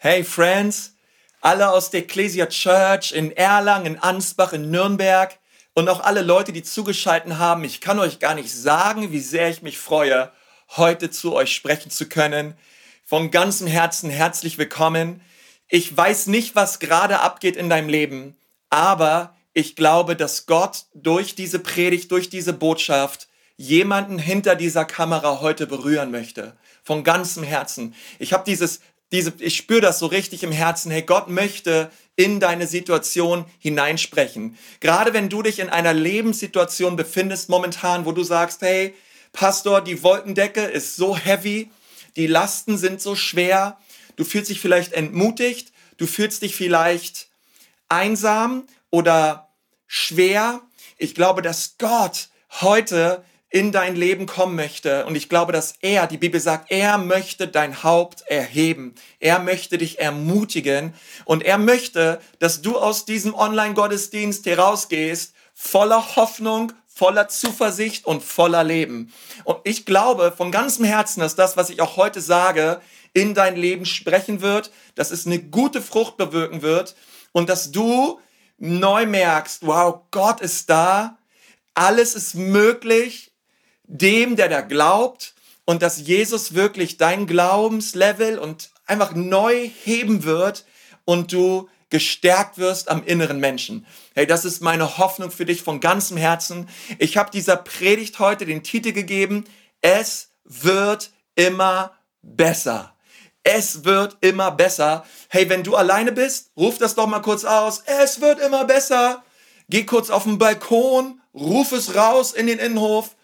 Hey 0.00 0.22
Friends, 0.22 0.94
alle 1.40 1.72
aus 1.72 1.90
der 1.90 2.02
Ecclesia 2.02 2.46
Church 2.46 3.10
in 3.10 3.32
Erlangen, 3.32 3.94
in 3.94 3.98
Ansbach, 3.98 4.52
in 4.52 4.70
Nürnberg 4.70 5.36
und 5.74 5.88
auch 5.88 5.98
alle 5.98 6.22
Leute, 6.22 6.52
die 6.52 6.62
zugeschaltet 6.62 7.36
haben. 7.36 7.64
Ich 7.64 7.80
kann 7.80 7.98
euch 7.98 8.20
gar 8.20 8.36
nicht 8.36 8.54
sagen, 8.54 9.10
wie 9.10 9.18
sehr 9.18 9.50
ich 9.50 9.60
mich 9.60 9.76
freue, 9.76 10.30
heute 10.76 11.10
zu 11.10 11.34
euch 11.34 11.52
sprechen 11.52 11.90
zu 11.90 12.08
können. 12.08 12.54
Von 13.04 13.32
ganzem 13.32 13.66
Herzen 13.66 14.08
herzlich 14.08 14.56
willkommen. 14.56 15.20
Ich 15.66 15.96
weiß 15.96 16.28
nicht, 16.28 16.54
was 16.54 16.78
gerade 16.78 17.18
abgeht 17.18 17.56
in 17.56 17.68
deinem 17.68 17.88
Leben, 17.88 18.36
aber 18.70 19.34
ich 19.52 19.74
glaube, 19.74 20.14
dass 20.14 20.46
Gott 20.46 20.84
durch 20.94 21.34
diese 21.34 21.58
Predigt, 21.58 22.12
durch 22.12 22.30
diese 22.30 22.52
Botschaft 22.52 23.26
jemanden 23.56 24.20
hinter 24.20 24.54
dieser 24.54 24.84
Kamera 24.84 25.40
heute 25.40 25.66
berühren 25.66 26.12
möchte. 26.12 26.56
Von 26.84 27.02
ganzem 27.02 27.42
Herzen. 27.42 27.96
Ich 28.20 28.32
habe 28.32 28.44
dieses 28.46 28.78
diese, 29.12 29.32
ich 29.38 29.56
spüre 29.56 29.80
das 29.80 29.98
so 29.98 30.06
richtig 30.06 30.42
im 30.42 30.52
Herzen, 30.52 30.90
hey, 30.90 31.02
Gott 31.02 31.28
möchte 31.28 31.90
in 32.16 32.40
deine 32.40 32.66
Situation 32.66 33.44
hineinsprechen. 33.58 34.58
Gerade 34.80 35.12
wenn 35.14 35.28
du 35.28 35.42
dich 35.42 35.60
in 35.60 35.68
einer 35.68 35.94
Lebenssituation 35.94 36.96
befindest 36.96 37.48
momentan, 37.48 38.04
wo 38.04 38.12
du 38.12 38.24
sagst, 38.24 38.60
hey, 38.62 38.94
Pastor, 39.32 39.80
die 39.80 40.02
Wolkendecke 40.02 40.62
ist 40.62 40.96
so 40.96 41.16
heavy, 41.16 41.70
die 42.16 42.26
Lasten 42.26 42.76
sind 42.76 43.00
so 43.00 43.14
schwer, 43.14 43.78
du 44.16 44.24
fühlst 44.24 44.50
dich 44.50 44.60
vielleicht 44.60 44.92
entmutigt, 44.92 45.72
du 45.96 46.06
fühlst 46.06 46.42
dich 46.42 46.56
vielleicht 46.56 47.28
einsam 47.88 48.66
oder 48.90 49.48
schwer. 49.86 50.60
Ich 50.96 51.14
glaube, 51.14 51.40
dass 51.42 51.76
Gott 51.78 52.28
heute 52.60 53.24
in 53.50 53.72
dein 53.72 53.96
Leben 53.96 54.26
kommen 54.26 54.56
möchte. 54.56 55.06
Und 55.06 55.14
ich 55.14 55.28
glaube, 55.28 55.52
dass 55.52 55.74
er, 55.80 56.06
die 56.06 56.18
Bibel 56.18 56.40
sagt, 56.40 56.70
er 56.70 56.98
möchte 56.98 57.48
dein 57.48 57.82
Haupt 57.82 58.22
erheben. 58.26 58.94
Er 59.20 59.38
möchte 59.38 59.78
dich 59.78 59.98
ermutigen. 59.98 60.92
Und 61.24 61.42
er 61.42 61.58
möchte, 61.58 62.20
dass 62.38 62.60
du 62.60 62.78
aus 62.78 63.06
diesem 63.06 63.34
Online-Gottesdienst 63.34 64.44
herausgehst, 64.44 65.34
voller 65.54 66.16
Hoffnung, 66.16 66.72
voller 66.86 67.28
Zuversicht 67.28 68.04
und 68.06 68.22
voller 68.22 68.64
Leben. 68.64 69.12
Und 69.44 69.58
ich 69.64 69.86
glaube 69.86 70.32
von 70.36 70.50
ganzem 70.50 70.84
Herzen, 70.84 71.20
dass 71.20 71.36
das, 71.36 71.56
was 71.56 71.70
ich 71.70 71.80
auch 71.80 71.96
heute 71.96 72.20
sage, 72.20 72.80
in 73.14 73.34
dein 73.34 73.56
Leben 73.56 73.86
sprechen 73.86 74.42
wird, 74.42 74.70
dass 74.94 75.10
es 75.10 75.24
eine 75.24 75.38
gute 75.38 75.80
Frucht 75.80 76.16
bewirken 76.16 76.60
wird 76.60 76.96
und 77.32 77.48
dass 77.48 77.70
du 77.72 78.20
neu 78.58 79.06
merkst, 79.06 79.64
wow, 79.64 80.00
Gott 80.10 80.40
ist 80.40 80.68
da, 80.68 81.18
alles 81.74 82.14
ist 82.14 82.34
möglich, 82.34 83.27
dem, 83.88 84.36
der 84.36 84.48
da 84.48 84.60
glaubt 84.60 85.34
und 85.64 85.82
dass 85.82 85.98
Jesus 85.98 86.54
wirklich 86.54 86.96
dein 86.96 87.26
Glaubenslevel 87.26 88.38
und 88.38 88.70
einfach 88.86 89.14
neu 89.14 89.68
heben 89.84 90.24
wird 90.24 90.64
und 91.04 91.32
du 91.32 91.68
gestärkt 91.90 92.58
wirst 92.58 92.90
am 92.90 93.02
inneren 93.04 93.40
Menschen. 93.40 93.86
Hey, 94.14 94.26
das 94.26 94.44
ist 94.44 94.60
meine 94.60 94.98
Hoffnung 94.98 95.30
für 95.30 95.46
dich 95.46 95.62
von 95.62 95.80
ganzem 95.80 96.18
Herzen. 96.18 96.68
Ich 96.98 97.16
habe 97.16 97.30
dieser 97.30 97.56
Predigt 97.56 98.18
heute 98.18 98.44
den 98.44 98.62
Titel 98.62 98.92
gegeben, 98.92 99.44
es 99.80 100.30
wird 100.44 101.10
immer 101.34 101.92
besser. 102.22 102.94
Es 103.42 103.84
wird 103.84 104.18
immer 104.20 104.50
besser. 104.50 105.06
Hey, 105.30 105.48
wenn 105.48 105.62
du 105.62 105.76
alleine 105.76 106.12
bist, 106.12 106.50
ruf 106.56 106.76
das 106.76 106.94
doch 106.94 107.06
mal 107.06 107.20
kurz 107.20 107.44
aus. 107.44 107.82
Es 107.86 108.20
wird 108.20 108.40
immer 108.40 108.64
besser. 108.66 109.24
Geh 109.70 109.84
kurz 109.84 110.10
auf 110.10 110.24
den 110.24 110.38
Balkon, 110.38 111.20
ruf 111.32 111.72
es 111.72 111.94
raus 111.94 112.32
in 112.32 112.46
den 112.46 112.58
Innenhof. 112.58 113.16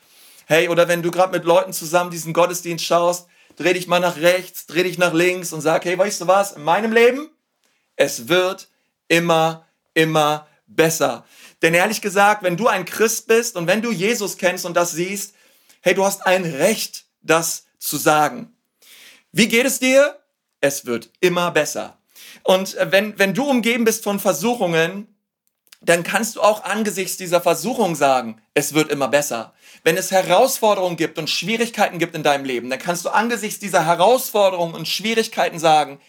Hey, 0.46 0.68
oder 0.68 0.88
wenn 0.88 1.02
du 1.02 1.10
gerade 1.10 1.32
mit 1.32 1.44
Leuten 1.44 1.72
zusammen 1.72 2.10
diesen 2.10 2.32
Gottesdienst 2.32 2.84
schaust, 2.84 3.28
dreh 3.56 3.72
dich 3.72 3.86
mal 3.86 4.00
nach 4.00 4.16
rechts, 4.16 4.66
dreh 4.66 4.82
dich 4.82 4.98
nach 4.98 5.12
links 5.12 5.52
und 5.52 5.60
sag, 5.60 5.84
hey, 5.84 5.96
weißt 5.96 6.22
du 6.22 6.26
was, 6.26 6.52
in 6.52 6.64
meinem 6.64 6.92
Leben, 6.92 7.30
es 7.96 8.28
wird 8.28 8.68
immer, 9.08 9.66
immer 9.94 10.46
besser. 10.66 11.24
Denn 11.62 11.72
ehrlich 11.72 12.00
gesagt, 12.00 12.42
wenn 12.42 12.56
du 12.56 12.68
ein 12.68 12.84
Christ 12.84 13.26
bist 13.26 13.56
und 13.56 13.66
wenn 13.66 13.80
du 13.80 13.90
Jesus 13.90 14.36
kennst 14.36 14.66
und 14.66 14.76
das 14.76 14.92
siehst, 14.92 15.34
hey, 15.80 15.94
du 15.94 16.04
hast 16.04 16.26
ein 16.26 16.44
Recht, 16.44 17.06
das 17.22 17.64
zu 17.78 17.96
sagen. 17.96 18.54
Wie 19.32 19.48
geht 19.48 19.66
es 19.66 19.78
dir? 19.78 20.18
Es 20.60 20.86
wird 20.86 21.10
immer 21.20 21.50
besser. 21.50 21.98
Und 22.42 22.76
wenn, 22.80 23.18
wenn 23.18 23.34
du 23.34 23.44
umgeben 23.44 23.84
bist 23.84 24.04
von 24.04 24.20
Versuchungen, 24.20 25.08
dann 25.80 26.02
kannst 26.02 26.36
du 26.36 26.40
auch 26.40 26.64
angesichts 26.64 27.16
dieser 27.16 27.40
Versuchung 27.40 27.94
sagen, 27.94 28.40
es 28.54 28.74
wird 28.74 28.90
immer 28.90 29.08
besser. 29.08 29.54
Wenn 29.84 29.98
es 29.98 30.10
Herausforderungen 30.10 30.96
gibt 30.96 31.18
und 31.18 31.28
Schwierigkeiten 31.28 31.98
gibt 31.98 32.14
in 32.14 32.22
deinem 32.22 32.46
Leben, 32.46 32.70
dann 32.70 32.78
kannst 32.78 33.04
du 33.04 33.10
angesichts 33.10 33.60
dieser 33.60 33.84
Herausforderungen 33.84 34.74
und 34.74 34.88
Schwierigkeiten 34.88 35.58
sagen, 35.58 36.00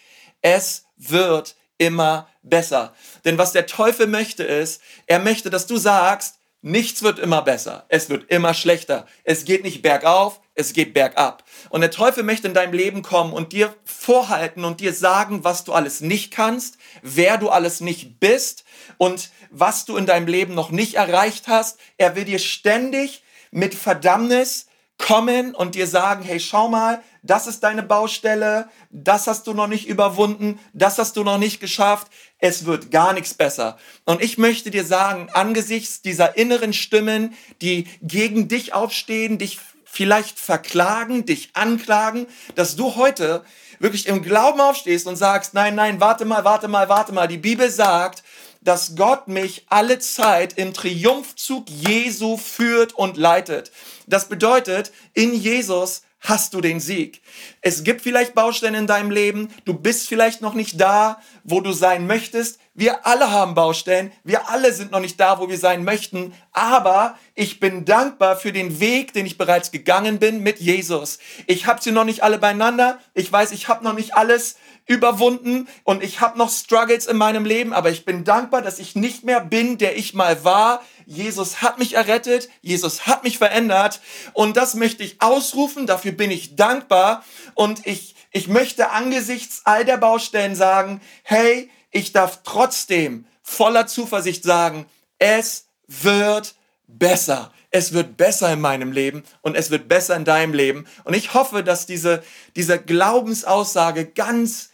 es 0.41 0.85
wird 0.95 1.57
immer 1.77 2.29
besser. 2.41 2.95
Denn 3.25 3.37
was 3.37 3.51
der 3.51 3.65
Teufel 3.65 4.07
möchte 4.07 4.43
ist, 4.43 4.81
er 5.07 5.19
möchte, 5.19 5.49
dass 5.49 5.67
du 5.67 5.75
sagst, 5.75 6.39
nichts 6.61 7.03
wird 7.03 7.19
immer 7.19 7.41
besser, 7.41 7.85
es 7.89 8.09
wird 8.09 8.31
immer 8.31 8.53
schlechter. 8.53 9.07
Es 9.25 9.43
geht 9.43 9.65
nicht 9.65 9.81
bergauf, 9.81 10.39
es 10.53 10.71
geht 10.71 10.93
bergab. 10.93 11.43
Und 11.69 11.81
der 11.81 11.91
Teufel 11.91 12.23
möchte 12.23 12.47
in 12.47 12.53
deinem 12.53 12.73
Leben 12.73 13.01
kommen 13.01 13.33
und 13.33 13.51
dir 13.51 13.75
vorhalten 13.83 14.63
und 14.63 14.79
dir 14.79 14.93
sagen, 14.93 15.43
was 15.43 15.65
du 15.65 15.73
alles 15.73 15.99
nicht 15.99 16.31
kannst, 16.31 16.77
wer 17.01 17.37
du 17.37 17.49
alles 17.49 17.81
nicht 17.81 18.21
bist 18.21 18.63
und 18.97 19.31
was 19.51 19.83
du 19.83 19.97
in 19.97 20.05
deinem 20.05 20.27
Leben 20.27 20.55
noch 20.55 20.71
nicht 20.71 20.93
erreicht 20.93 21.49
hast. 21.49 21.77
Er 21.97 22.15
will 22.15 22.23
dir 22.23 22.39
ständig 22.39 23.21
mit 23.55 23.73
Verdammnis 23.73 24.67
kommen 24.97 25.55
und 25.55 25.75
dir 25.75 25.87
sagen, 25.87 26.23
hey, 26.23 26.39
schau 26.39 26.67
mal, 26.69 27.01
das 27.21 27.47
ist 27.47 27.61
deine 27.61 27.83
Baustelle, 27.83 28.69
das 28.91 29.27
hast 29.27 29.47
du 29.47 29.53
noch 29.53 29.67
nicht 29.67 29.87
überwunden, 29.87 30.59
das 30.73 30.97
hast 30.97 31.17
du 31.17 31.23
noch 31.23 31.37
nicht 31.37 31.59
geschafft, 31.59 32.07
es 32.39 32.65
wird 32.65 32.91
gar 32.91 33.13
nichts 33.13 33.33
besser. 33.33 33.77
Und 34.05 34.21
ich 34.21 34.37
möchte 34.37 34.71
dir 34.71 34.85
sagen, 34.85 35.29
angesichts 35.33 36.01
dieser 36.01 36.37
inneren 36.37 36.73
Stimmen, 36.73 37.33
die 37.61 37.87
gegen 38.01 38.47
dich 38.47 38.73
aufstehen, 38.73 39.37
dich 39.37 39.59
vielleicht 39.85 40.37
verklagen, 40.39 41.25
dich 41.25 41.51
anklagen, 41.53 42.27
dass 42.55 42.75
du 42.75 42.95
heute 42.95 43.43
wirklich 43.79 44.07
im 44.07 44.21
Glauben 44.21 44.59
aufstehst 44.59 45.07
und 45.07 45.15
sagst, 45.15 45.53
nein, 45.53 45.75
nein, 45.75 46.01
warte 46.01 46.25
mal, 46.25 46.43
warte 46.43 46.67
mal, 46.67 46.89
warte 46.89 47.13
mal. 47.13 47.27
Die 47.27 47.37
Bibel 47.37 47.69
sagt, 47.69 48.23
dass 48.65 48.95
Gott 48.95 49.29
mich 49.29 49.65
alle 49.69 49.99
Zeit 49.99 50.57
im 50.57 50.73
Triumphzug 50.73 51.69
Jesu 51.69 52.35
führt 52.35 52.93
und 52.93 53.15
leitet. 53.15 53.71
Das 54.07 54.27
bedeutet, 54.27 54.91
in 55.13 55.33
Jesus 55.33 56.01
hast 56.27 56.53
du 56.53 56.61
den 56.61 56.79
Sieg. 56.79 57.21
Es 57.61 57.83
gibt 57.83 58.01
vielleicht 58.01 58.33
Baustellen 58.33 58.73
in 58.73 58.87
deinem 58.87 59.11
Leben, 59.11 59.49
du 59.63 59.73
bist 59.73 60.07
vielleicht 60.07 60.41
noch 60.41 60.55
nicht 60.55 60.81
da, 60.81 61.21
wo 61.43 61.61
du 61.61 61.71
sein 61.71 62.07
möchtest. 62.07 62.59
Wir 62.73 63.05
alle 63.05 63.31
haben 63.31 63.53
Baustellen, 63.53 64.11
wir 64.23 64.49
alle 64.49 64.73
sind 64.73 64.91
noch 64.91 64.99
nicht 64.99 65.19
da, 65.19 65.39
wo 65.39 65.47
wir 65.47 65.57
sein 65.57 65.83
möchten, 65.83 66.33
aber 66.51 67.17
ich 67.35 67.59
bin 67.59 67.85
dankbar 67.85 68.35
für 68.35 68.51
den 68.51 68.79
Weg, 68.79 69.13
den 69.13 69.25
ich 69.25 69.37
bereits 69.37 69.71
gegangen 69.71 70.19
bin 70.19 70.41
mit 70.41 70.59
Jesus. 70.59 71.19
Ich 71.45 71.67
habe 71.67 71.81
sie 71.81 71.91
noch 71.91 72.03
nicht 72.03 72.23
alle 72.23 72.39
beieinander, 72.39 72.99
ich 73.13 73.31
weiß, 73.31 73.51
ich 73.51 73.67
habe 73.67 73.83
noch 73.83 73.93
nicht 73.93 74.15
alles 74.15 74.55
überwunden 74.85 75.67
und 75.83 76.03
ich 76.03 76.21
habe 76.21 76.37
noch 76.37 76.51
Struggles 76.51 77.07
in 77.07 77.17
meinem 77.17 77.45
Leben, 77.45 77.73
aber 77.73 77.89
ich 77.89 78.05
bin 78.05 78.23
dankbar, 78.23 78.61
dass 78.61 78.79
ich 78.79 78.95
nicht 78.95 79.23
mehr 79.23 79.39
bin, 79.39 79.77
der 79.77 79.97
ich 79.97 80.13
mal 80.13 80.43
war. 80.43 80.83
Jesus 81.05 81.61
hat 81.61 81.79
mich 81.79 81.93
errettet, 81.93 82.49
Jesus 82.61 83.07
hat 83.07 83.23
mich 83.23 83.37
verändert 83.37 83.99
und 84.33 84.57
das 84.57 84.75
möchte 84.75 85.03
ich 85.03 85.21
ausrufen, 85.21 85.87
dafür 85.87 86.11
bin 86.11 86.31
ich 86.31 86.55
dankbar 86.55 87.23
und 87.55 87.85
ich, 87.87 88.15
ich 88.31 88.47
möchte 88.47 88.91
angesichts 88.91 89.61
all 89.65 89.85
der 89.85 89.97
Baustellen 89.97 90.55
sagen, 90.55 91.01
hey, 91.23 91.69
ich 91.91 92.11
darf 92.11 92.41
trotzdem 92.43 93.25
voller 93.41 93.87
Zuversicht 93.87 94.43
sagen, 94.43 94.85
es 95.17 95.67
wird 95.87 96.55
besser. 96.87 97.51
Es 97.71 97.91
wird 97.91 98.15
besser 98.15 98.53
in 98.53 98.61
meinem 98.61 98.91
Leben 98.91 99.23
und 99.41 99.55
es 99.55 99.69
wird 99.69 99.89
besser 99.89 100.15
in 100.15 100.23
deinem 100.23 100.53
Leben. 100.53 100.87
Und 101.03 101.13
ich 101.13 101.33
hoffe, 101.33 101.61
dass 101.63 101.85
diese, 101.85 102.23
diese 102.55 102.79
Glaubensaussage 102.79 104.05
ganz 104.05 104.69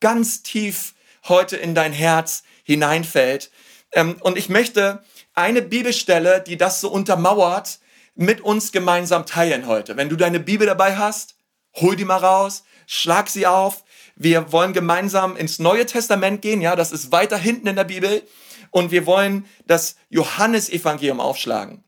ganz 0.00 0.42
tief 0.42 0.94
heute 1.28 1.56
in 1.56 1.74
dein 1.74 1.92
Herz 1.92 2.42
hineinfällt. 2.64 3.50
Ähm, 3.92 4.16
und 4.20 4.38
ich 4.38 4.48
möchte 4.48 5.02
eine 5.34 5.62
Bibelstelle, 5.62 6.40
die 6.40 6.56
das 6.56 6.80
so 6.80 6.90
untermauert, 6.90 7.78
mit 8.14 8.40
uns 8.40 8.72
gemeinsam 8.72 9.26
teilen 9.26 9.66
heute. 9.66 9.96
Wenn 9.96 10.08
du 10.08 10.16
deine 10.16 10.40
Bibel 10.40 10.66
dabei 10.66 10.96
hast, 10.96 11.36
hol 11.74 11.96
die 11.96 12.04
mal 12.04 12.16
raus, 12.16 12.64
schlag 12.86 13.28
sie 13.28 13.46
auf. 13.46 13.84
Wir 14.16 14.52
wollen 14.52 14.72
gemeinsam 14.72 15.36
ins 15.36 15.58
Neue 15.58 15.84
Testament 15.84 16.40
gehen, 16.40 16.62
ja, 16.62 16.74
das 16.74 16.92
ist 16.92 17.12
weiter 17.12 17.36
hinten 17.36 17.66
in 17.66 17.76
der 17.76 17.84
Bibel. 17.84 18.22
Und 18.70 18.90
wir 18.90 19.06
wollen 19.06 19.46
das 19.66 19.96
Johannesevangelium 20.08 21.20
aufschlagen. 21.20 21.84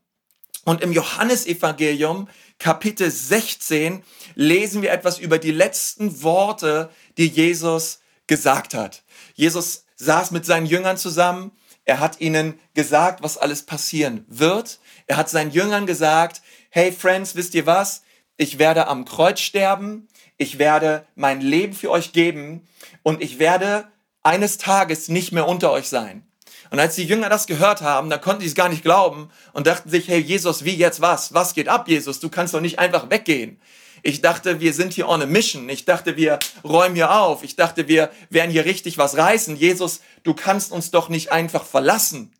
Und 0.65 0.81
im 0.81 0.91
Johannesevangelium, 0.91 2.29
Kapitel 2.59 3.09
16, 3.09 4.03
lesen 4.35 4.81
wir 4.81 4.91
etwas 4.91 5.17
über 5.17 5.39
die 5.39 5.51
letzten 5.51 6.21
Worte, 6.21 6.89
die 7.17 7.27
Jesus 7.27 7.98
gesagt 8.29 8.73
hat. 8.73 9.03
Jesus 9.33 9.83
saß 9.97 10.31
mit 10.31 10.45
seinen 10.45 10.65
Jüngern 10.65 10.95
zusammen. 10.95 11.51
Er 11.83 11.99
hat 11.99 12.21
ihnen 12.21 12.57
gesagt, 12.75 13.21
was 13.21 13.37
alles 13.37 13.65
passieren 13.65 14.23
wird. 14.29 14.79
Er 15.07 15.17
hat 15.17 15.29
seinen 15.29 15.51
Jüngern 15.51 15.85
gesagt, 15.85 16.41
hey 16.69 16.93
Friends, 16.93 17.35
wisst 17.35 17.55
ihr 17.55 17.65
was? 17.65 18.03
Ich 18.37 18.57
werde 18.57 18.87
am 18.87 19.03
Kreuz 19.03 19.41
sterben. 19.41 20.07
ich 20.37 20.57
werde 20.57 21.05
mein 21.15 21.41
Leben 21.41 21.73
für 21.73 21.91
euch 21.91 22.13
geben 22.13 22.65
und 23.03 23.21
ich 23.21 23.39
werde 23.39 23.89
eines 24.23 24.57
Tages 24.57 25.09
nicht 25.09 25.33
mehr 25.33 25.47
unter 25.47 25.71
euch 25.71 25.89
sein. 25.89 26.25
Und 26.69 26.79
als 26.79 26.95
die 26.95 27.03
Jünger 27.03 27.29
das 27.29 27.47
gehört 27.47 27.81
haben, 27.81 28.09
da 28.09 28.17
konnten 28.17 28.41
sie 28.41 28.47
es 28.47 28.55
gar 28.55 28.69
nicht 28.69 28.83
glauben 28.83 29.29
und 29.51 29.67
dachten 29.67 29.89
sich, 29.89 30.07
hey 30.07 30.19
Jesus, 30.19 30.63
wie 30.63 30.75
jetzt 30.75 31.01
was? 31.01 31.33
Was 31.33 31.55
geht 31.55 31.67
ab, 31.67 31.89
Jesus? 31.89 32.21
Du 32.21 32.29
kannst 32.29 32.53
doch 32.53 32.61
nicht 32.61 32.79
einfach 32.79 33.09
weggehen. 33.09 33.59
Ich 34.03 34.21
dachte, 34.21 34.59
wir 34.59 34.73
sind 34.73 34.93
hier 34.93 35.07
on 35.07 35.21
a 35.21 35.25
mission. 35.25 35.69
Ich 35.69 35.85
dachte, 35.85 36.15
wir 36.17 36.39
räumen 36.63 36.95
hier 36.95 37.11
auf. 37.11 37.43
Ich 37.43 37.55
dachte, 37.55 37.87
wir 37.87 38.11
werden 38.29 38.51
hier 38.51 38.65
richtig 38.65 38.97
was 38.97 39.17
reißen. 39.17 39.55
Jesus, 39.55 40.01
du 40.23 40.33
kannst 40.33 40.71
uns 40.71 40.91
doch 40.91 41.09
nicht 41.09 41.31
einfach 41.31 41.65
verlassen. 41.65 42.33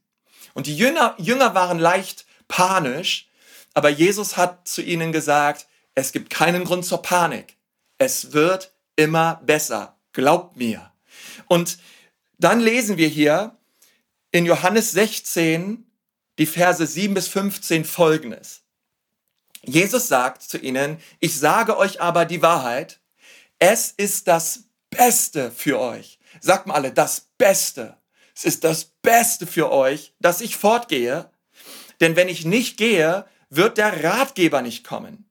Und 0.53 0.67
die 0.67 0.75
Jünger, 0.75 1.15
Jünger 1.17 1.55
waren 1.55 1.79
leicht 1.79 2.25
panisch, 2.47 3.29
aber 3.73 3.89
Jesus 3.89 4.37
hat 4.37 4.67
zu 4.67 4.81
ihnen 4.81 5.11
gesagt, 5.11 5.67
es 5.95 6.11
gibt 6.11 6.29
keinen 6.29 6.63
Grund 6.63 6.85
zur 6.85 7.01
Panik. 7.01 7.57
Es 7.97 8.33
wird 8.33 8.73
immer 8.95 9.41
besser. 9.45 9.97
Glaubt 10.13 10.57
mir. 10.57 10.91
Und 11.47 11.77
dann 12.37 12.59
lesen 12.59 12.97
wir 12.97 13.07
hier 13.07 13.57
in 14.31 14.45
Johannes 14.45 14.91
16 14.91 15.85
die 16.37 16.45
Verse 16.45 16.85
7 16.85 17.13
bis 17.13 17.27
15 17.27 17.85
folgendes. 17.85 18.63
Jesus 19.63 20.07
sagt 20.07 20.43
zu 20.43 20.57
ihnen, 20.57 20.99
ich 21.19 21.37
sage 21.37 21.77
euch 21.77 22.01
aber 22.01 22.25
die 22.25 22.41
Wahrheit, 22.41 22.99
es 23.59 23.91
ist 23.91 24.27
das 24.27 24.63
Beste 24.89 25.51
für 25.51 25.79
euch. 25.79 26.19
Sagt 26.39 26.67
mal 26.67 26.75
alle, 26.75 26.91
das 26.91 27.27
Beste. 27.37 27.97
Es 28.35 28.45
ist 28.45 28.63
das 28.63 28.85
Beste 28.85 29.45
für 29.45 29.71
euch, 29.71 30.13
dass 30.19 30.41
ich 30.41 30.55
fortgehe, 30.55 31.29
denn 31.99 32.15
wenn 32.15 32.29
ich 32.29 32.45
nicht 32.45 32.77
gehe, 32.77 33.25
wird 33.49 33.77
der 33.77 34.03
Ratgeber 34.03 34.61
nicht 34.61 34.85
kommen. 34.85 35.25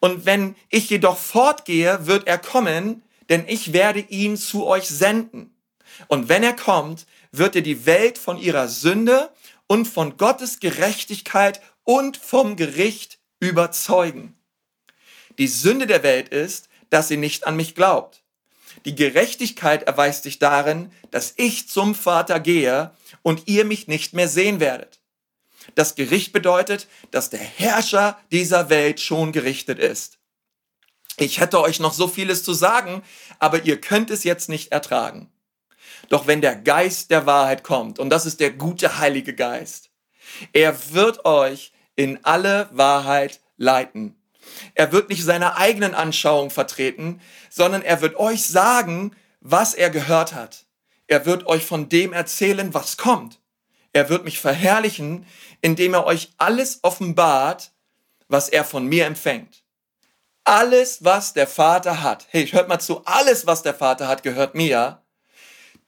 Und 0.00 0.24
wenn 0.24 0.56
ich 0.70 0.88
jedoch 0.88 1.18
fortgehe, 1.18 2.06
wird 2.06 2.26
er 2.26 2.38
kommen, 2.38 3.02
denn 3.28 3.44
ich 3.46 3.72
werde 3.72 4.00
ihn 4.00 4.36
zu 4.36 4.66
euch 4.66 4.88
senden. 4.88 5.54
Und 6.06 6.28
wenn 6.28 6.42
er 6.42 6.54
kommt, 6.56 7.06
wird 7.32 7.56
er 7.56 7.62
die 7.62 7.84
Welt 7.84 8.16
von 8.16 8.38
ihrer 8.38 8.68
Sünde 8.68 9.30
und 9.66 9.86
von 9.86 10.16
Gottes 10.16 10.60
Gerechtigkeit 10.60 11.60
und 11.84 12.16
vom 12.16 12.56
Gericht 12.56 13.17
überzeugen. 13.40 14.36
Die 15.38 15.48
Sünde 15.48 15.86
der 15.86 16.02
Welt 16.02 16.28
ist, 16.28 16.68
dass 16.90 17.08
sie 17.08 17.16
nicht 17.16 17.46
an 17.46 17.56
mich 17.56 17.74
glaubt. 17.74 18.22
Die 18.84 18.94
Gerechtigkeit 18.94 19.84
erweist 19.84 20.22
sich 20.22 20.38
darin, 20.38 20.92
dass 21.10 21.34
ich 21.36 21.68
zum 21.68 21.94
Vater 21.94 22.40
gehe 22.40 22.92
und 23.22 23.42
ihr 23.46 23.64
mich 23.64 23.88
nicht 23.88 24.14
mehr 24.14 24.28
sehen 24.28 24.60
werdet. 24.60 25.00
Das 25.74 25.94
Gericht 25.94 26.32
bedeutet, 26.32 26.88
dass 27.10 27.30
der 27.30 27.40
Herrscher 27.40 28.18
dieser 28.32 28.70
Welt 28.70 29.00
schon 29.00 29.32
gerichtet 29.32 29.78
ist. 29.78 30.18
Ich 31.16 31.40
hätte 31.40 31.60
euch 31.60 31.80
noch 31.80 31.92
so 31.92 32.06
vieles 32.06 32.44
zu 32.44 32.52
sagen, 32.52 33.02
aber 33.38 33.64
ihr 33.64 33.80
könnt 33.80 34.10
es 34.10 34.24
jetzt 34.24 34.48
nicht 34.48 34.72
ertragen. 34.72 35.30
Doch 36.08 36.26
wenn 36.26 36.40
der 36.40 36.56
Geist 36.56 37.10
der 37.10 37.26
Wahrheit 37.26 37.64
kommt, 37.64 37.98
und 37.98 38.10
das 38.10 38.24
ist 38.24 38.40
der 38.40 38.52
gute 38.52 38.98
Heilige 38.98 39.34
Geist, 39.34 39.90
er 40.52 40.92
wird 40.92 41.24
euch 41.24 41.72
in 41.98 42.24
alle 42.24 42.68
Wahrheit 42.70 43.40
leiten. 43.56 44.14
Er 44.74 44.92
wird 44.92 45.08
nicht 45.08 45.24
seine 45.24 45.56
eigenen 45.56 45.94
Anschauungen 45.96 46.52
vertreten, 46.52 47.20
sondern 47.50 47.82
er 47.82 48.00
wird 48.00 48.14
euch 48.16 48.46
sagen, 48.46 49.16
was 49.40 49.74
er 49.74 49.90
gehört 49.90 50.32
hat. 50.32 50.66
Er 51.08 51.26
wird 51.26 51.46
euch 51.46 51.66
von 51.66 51.88
dem 51.88 52.12
erzählen, 52.12 52.72
was 52.72 52.98
kommt. 52.98 53.40
Er 53.92 54.08
wird 54.10 54.24
mich 54.24 54.38
verherrlichen, 54.38 55.26
indem 55.60 55.92
er 55.94 56.06
euch 56.06 56.30
alles 56.38 56.78
offenbart, 56.82 57.72
was 58.28 58.48
er 58.48 58.64
von 58.64 58.86
mir 58.86 59.06
empfängt. 59.06 59.64
Alles, 60.44 61.02
was 61.02 61.32
der 61.32 61.48
Vater 61.48 62.00
hat, 62.00 62.28
hey, 62.30 62.46
hört 62.46 62.68
mal 62.68 62.78
zu, 62.78 63.04
alles, 63.06 63.48
was 63.48 63.64
der 63.64 63.74
Vater 63.74 64.06
hat, 64.06 64.22
gehört 64.22 64.54
mir. 64.54 65.02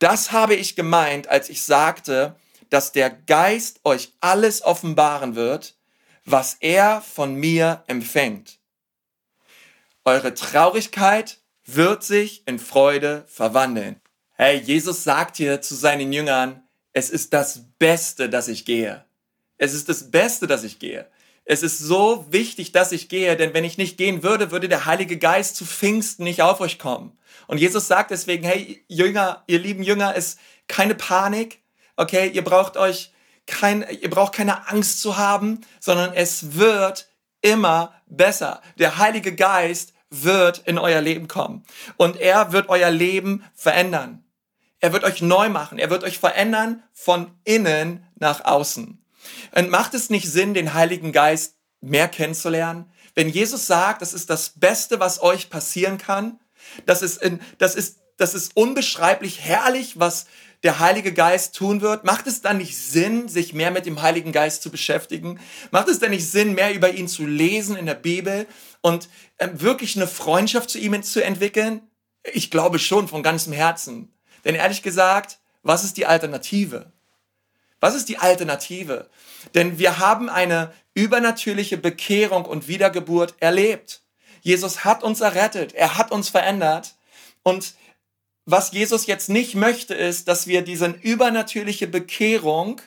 Das 0.00 0.32
habe 0.32 0.56
ich 0.56 0.74
gemeint, 0.74 1.28
als 1.28 1.48
ich 1.50 1.62
sagte, 1.62 2.34
dass 2.68 2.90
der 2.90 3.10
Geist 3.10 3.78
euch 3.84 4.12
alles 4.20 4.64
offenbaren 4.64 5.36
wird, 5.36 5.76
was 6.30 6.56
er 6.60 7.00
von 7.00 7.34
mir 7.34 7.84
empfängt. 7.86 8.58
Eure 10.04 10.34
Traurigkeit 10.34 11.38
wird 11.64 12.02
sich 12.04 12.46
in 12.46 12.58
Freude 12.58 13.24
verwandeln. 13.28 14.00
Hey, 14.32 14.58
Jesus 14.58 15.04
sagt 15.04 15.36
hier 15.36 15.60
zu 15.60 15.74
seinen 15.74 16.12
Jüngern, 16.12 16.62
es 16.92 17.10
ist 17.10 17.32
das 17.32 17.64
Beste, 17.78 18.28
dass 18.28 18.48
ich 18.48 18.64
gehe. 18.64 19.04
Es 19.58 19.74
ist 19.74 19.88
das 19.88 20.10
Beste, 20.10 20.46
dass 20.46 20.64
ich 20.64 20.78
gehe. 20.78 21.06
Es 21.44 21.62
ist 21.62 21.78
so 21.78 22.26
wichtig, 22.30 22.72
dass 22.72 22.92
ich 22.92 23.08
gehe, 23.08 23.36
denn 23.36 23.54
wenn 23.54 23.64
ich 23.64 23.76
nicht 23.76 23.98
gehen 23.98 24.22
würde, 24.22 24.50
würde 24.50 24.68
der 24.68 24.86
Heilige 24.86 25.18
Geist 25.18 25.56
zu 25.56 25.66
Pfingsten 25.66 26.24
nicht 26.24 26.42
auf 26.42 26.60
euch 26.60 26.78
kommen. 26.78 27.18
Und 27.46 27.58
Jesus 27.58 27.88
sagt 27.88 28.10
deswegen, 28.10 28.44
hey, 28.44 28.84
Jünger, 28.88 29.42
ihr 29.46 29.58
lieben 29.58 29.82
Jünger, 29.82 30.14
ist 30.14 30.38
keine 30.68 30.94
Panik, 30.94 31.62
okay? 31.96 32.28
Ihr 32.28 32.44
braucht 32.44 32.76
euch 32.76 33.12
kein, 33.50 33.84
ihr 34.00 34.10
braucht 34.10 34.34
keine 34.34 34.68
Angst 34.68 35.00
zu 35.00 35.16
haben, 35.16 35.60
sondern 35.80 36.14
es 36.14 36.54
wird 36.56 37.08
immer 37.42 37.94
besser. 38.06 38.62
Der 38.78 38.98
Heilige 38.98 39.34
Geist 39.34 39.92
wird 40.10 40.58
in 40.66 40.78
euer 40.78 41.00
Leben 41.00 41.28
kommen 41.28 41.64
und 41.96 42.16
er 42.16 42.52
wird 42.52 42.68
euer 42.68 42.90
Leben 42.90 43.44
verändern. 43.54 44.24
Er 44.80 44.92
wird 44.92 45.04
euch 45.04 45.20
neu 45.20 45.50
machen. 45.50 45.78
Er 45.78 45.90
wird 45.90 46.04
euch 46.04 46.18
verändern 46.18 46.82
von 46.92 47.30
innen 47.44 48.06
nach 48.16 48.44
außen. 48.44 49.04
Und 49.54 49.70
macht 49.70 49.94
es 49.94 50.08
nicht 50.08 50.30
Sinn, 50.30 50.54
den 50.54 50.72
Heiligen 50.72 51.12
Geist 51.12 51.56
mehr 51.82 52.08
kennenzulernen? 52.08 52.90
Wenn 53.14 53.28
Jesus 53.28 53.66
sagt, 53.66 54.00
das 54.00 54.14
ist 54.14 54.30
das 54.30 54.58
Beste, 54.58 54.98
was 54.98 55.22
euch 55.22 55.50
passieren 55.50 55.98
kann, 55.98 56.40
das 56.86 57.02
ist, 57.02 57.22
in, 57.22 57.40
das 57.58 57.74
ist, 57.74 57.98
das 58.16 58.34
ist 58.34 58.56
unbeschreiblich 58.56 59.40
herrlich, 59.40 59.98
was 59.98 60.26
der 60.62 60.78
Heilige 60.78 61.12
Geist 61.12 61.54
tun 61.54 61.80
wird, 61.80 62.04
macht 62.04 62.26
es 62.26 62.42
dann 62.42 62.58
nicht 62.58 62.76
Sinn, 62.76 63.28
sich 63.28 63.54
mehr 63.54 63.70
mit 63.70 63.86
dem 63.86 64.02
Heiligen 64.02 64.32
Geist 64.32 64.62
zu 64.62 64.70
beschäftigen? 64.70 65.40
Macht 65.70 65.88
es 65.88 65.98
dann 65.98 66.10
nicht 66.10 66.30
Sinn, 66.30 66.54
mehr 66.54 66.74
über 66.74 66.90
ihn 66.90 67.08
zu 67.08 67.26
lesen 67.26 67.76
in 67.76 67.86
der 67.86 67.94
Bibel 67.94 68.46
und 68.82 69.08
äh, 69.38 69.48
wirklich 69.52 69.96
eine 69.96 70.06
Freundschaft 70.06 70.70
zu 70.70 70.78
ihm 70.78 71.02
zu 71.02 71.24
entwickeln? 71.24 71.82
Ich 72.32 72.50
glaube 72.50 72.78
schon 72.78 73.08
von 73.08 73.22
ganzem 73.22 73.52
Herzen. 73.52 74.12
Denn 74.44 74.54
ehrlich 74.54 74.82
gesagt, 74.82 75.38
was 75.62 75.84
ist 75.84 75.96
die 75.96 76.06
Alternative? 76.06 76.92
Was 77.80 77.94
ist 77.94 78.10
die 78.10 78.18
Alternative? 78.18 79.08
Denn 79.54 79.78
wir 79.78 79.98
haben 79.98 80.28
eine 80.28 80.72
übernatürliche 80.92 81.78
Bekehrung 81.78 82.44
und 82.44 82.68
Wiedergeburt 82.68 83.34
erlebt. 83.40 84.02
Jesus 84.42 84.84
hat 84.84 85.02
uns 85.02 85.20
errettet, 85.20 85.74
er 85.74 85.96
hat 85.96 86.10
uns 86.12 86.28
verändert 86.28 86.94
und 87.42 87.74
was 88.50 88.72
Jesus 88.72 89.06
jetzt 89.06 89.28
nicht 89.28 89.54
möchte, 89.54 89.94
ist, 89.94 90.28
dass 90.28 90.46
wir 90.46 90.62
diese 90.62 90.86
übernatürliche 90.86 91.86
Bekehrung 91.86 92.80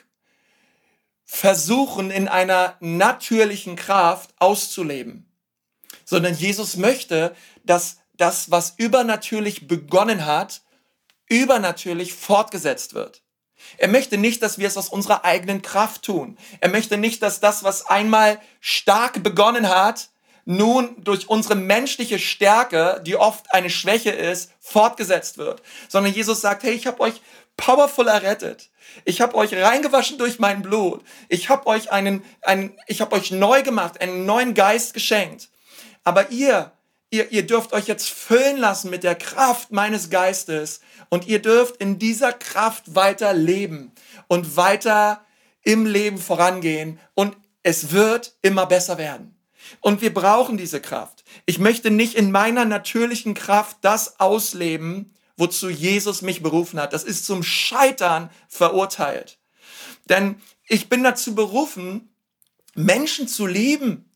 versuchen 1.24 2.10
in 2.10 2.28
einer 2.28 2.76
natürlichen 2.80 3.76
Kraft 3.76 4.34
auszuleben, 4.38 5.30
sondern 6.04 6.34
Jesus 6.34 6.76
möchte, 6.76 7.34
dass 7.64 7.98
das, 8.16 8.50
was 8.50 8.74
übernatürlich 8.76 9.66
begonnen 9.66 10.26
hat, 10.26 10.62
übernatürlich 11.28 12.12
fortgesetzt 12.12 12.94
wird. 12.94 13.22
Er 13.78 13.88
möchte 13.88 14.18
nicht, 14.18 14.42
dass 14.42 14.58
wir 14.58 14.68
es 14.68 14.76
aus 14.76 14.88
unserer 14.88 15.24
eigenen 15.24 15.62
Kraft 15.62 16.02
tun. 16.02 16.36
Er 16.60 16.68
möchte 16.68 16.98
nicht, 16.98 17.22
dass 17.22 17.40
das, 17.40 17.64
was 17.64 17.86
einmal 17.86 18.40
stark 18.60 19.22
begonnen 19.22 19.68
hat, 19.68 20.10
nun 20.44 20.94
durch 21.02 21.28
unsere 21.28 21.54
menschliche 21.54 22.18
Stärke, 22.18 23.00
die 23.06 23.16
oft 23.16 23.52
eine 23.52 23.70
Schwäche 23.70 24.10
ist, 24.10 24.50
fortgesetzt 24.60 25.38
wird, 25.38 25.62
sondern 25.88 26.12
Jesus 26.12 26.40
sagt, 26.40 26.62
hey, 26.62 26.72
ich 26.72 26.86
habe 26.86 27.00
euch 27.00 27.20
powerful 27.56 28.08
errettet. 28.08 28.70
Ich 29.04 29.20
habe 29.20 29.34
euch 29.36 29.54
reingewaschen 29.54 30.18
durch 30.18 30.38
mein 30.38 30.62
Blut. 30.62 31.02
Ich 31.28 31.48
habe 31.48 31.66
euch 31.66 31.90
einen, 31.90 32.22
einen 32.42 32.76
ich 32.86 33.00
habe 33.00 33.14
euch 33.16 33.30
neu 33.30 33.62
gemacht, 33.62 34.00
einen 34.00 34.26
neuen 34.26 34.54
Geist 34.54 34.94
geschenkt. 34.94 35.48
Aber 36.04 36.30
ihr, 36.30 36.72
ihr, 37.10 37.32
ihr 37.32 37.46
dürft 37.46 37.72
euch 37.72 37.86
jetzt 37.86 38.08
füllen 38.08 38.58
lassen 38.58 38.90
mit 38.90 39.02
der 39.02 39.14
Kraft 39.14 39.72
meines 39.72 40.10
Geistes 40.10 40.80
und 41.08 41.26
ihr 41.26 41.40
dürft 41.40 41.76
in 41.76 41.98
dieser 41.98 42.32
Kraft 42.32 42.94
weiter 42.94 43.32
leben 43.32 43.92
und 44.28 44.56
weiter 44.56 45.24
im 45.62 45.86
Leben 45.86 46.18
vorangehen 46.18 47.00
und 47.14 47.36
es 47.62 47.92
wird 47.92 48.34
immer 48.42 48.66
besser 48.66 48.98
werden. 48.98 49.33
Und 49.80 50.02
wir 50.02 50.12
brauchen 50.12 50.56
diese 50.56 50.80
Kraft. 50.80 51.24
Ich 51.46 51.58
möchte 51.58 51.90
nicht 51.90 52.14
in 52.14 52.30
meiner 52.30 52.64
natürlichen 52.64 53.34
Kraft 53.34 53.78
das 53.80 54.20
ausleben, 54.20 55.14
wozu 55.36 55.68
Jesus 55.68 56.22
mich 56.22 56.42
berufen 56.42 56.80
hat. 56.80 56.92
Das 56.92 57.04
ist 57.04 57.26
zum 57.26 57.42
Scheitern 57.42 58.30
verurteilt. 58.48 59.38
Denn 60.08 60.36
ich 60.68 60.88
bin 60.88 61.02
dazu 61.02 61.34
berufen, 61.34 62.14
Menschen 62.74 63.28
zu 63.28 63.46
lieben. 63.46 64.10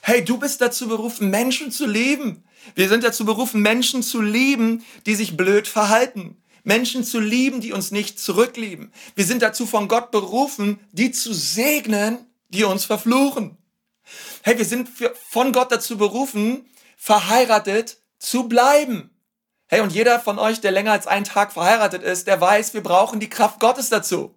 Hey, 0.00 0.24
du 0.24 0.38
bist 0.38 0.60
dazu 0.60 0.88
berufen, 0.88 1.30
Menschen 1.30 1.70
zu 1.70 1.86
lieben. 1.86 2.44
Wir 2.74 2.88
sind 2.88 3.04
dazu 3.04 3.24
berufen, 3.24 3.62
Menschen 3.62 4.02
zu 4.02 4.20
lieben, 4.20 4.84
die 5.06 5.14
sich 5.14 5.36
blöd 5.36 5.66
verhalten. 5.66 6.36
Menschen 6.62 7.04
zu 7.04 7.20
lieben, 7.20 7.60
die 7.60 7.72
uns 7.72 7.90
nicht 7.90 8.18
zurücklieben. 8.18 8.92
Wir 9.14 9.24
sind 9.24 9.42
dazu 9.42 9.66
von 9.66 9.86
Gott 9.86 10.10
berufen, 10.10 10.80
die 10.92 11.10
zu 11.10 11.34
segnen, 11.34 12.18
die 12.48 12.64
uns 12.64 12.86
verfluchen. 12.86 13.58
Hey, 14.42 14.58
wir 14.58 14.64
sind 14.64 14.88
von 15.30 15.52
Gott 15.52 15.72
dazu 15.72 15.96
berufen, 15.96 16.68
verheiratet 16.96 17.98
zu 18.18 18.48
bleiben. 18.48 19.10
Hey, 19.66 19.80
und 19.80 19.92
jeder 19.92 20.20
von 20.20 20.38
euch, 20.38 20.60
der 20.60 20.70
länger 20.70 20.92
als 20.92 21.06
einen 21.06 21.24
Tag 21.24 21.52
verheiratet 21.52 22.02
ist, 22.02 22.26
der 22.26 22.40
weiß, 22.40 22.74
wir 22.74 22.82
brauchen 22.82 23.20
die 23.20 23.30
Kraft 23.30 23.60
Gottes 23.60 23.88
dazu. 23.88 24.34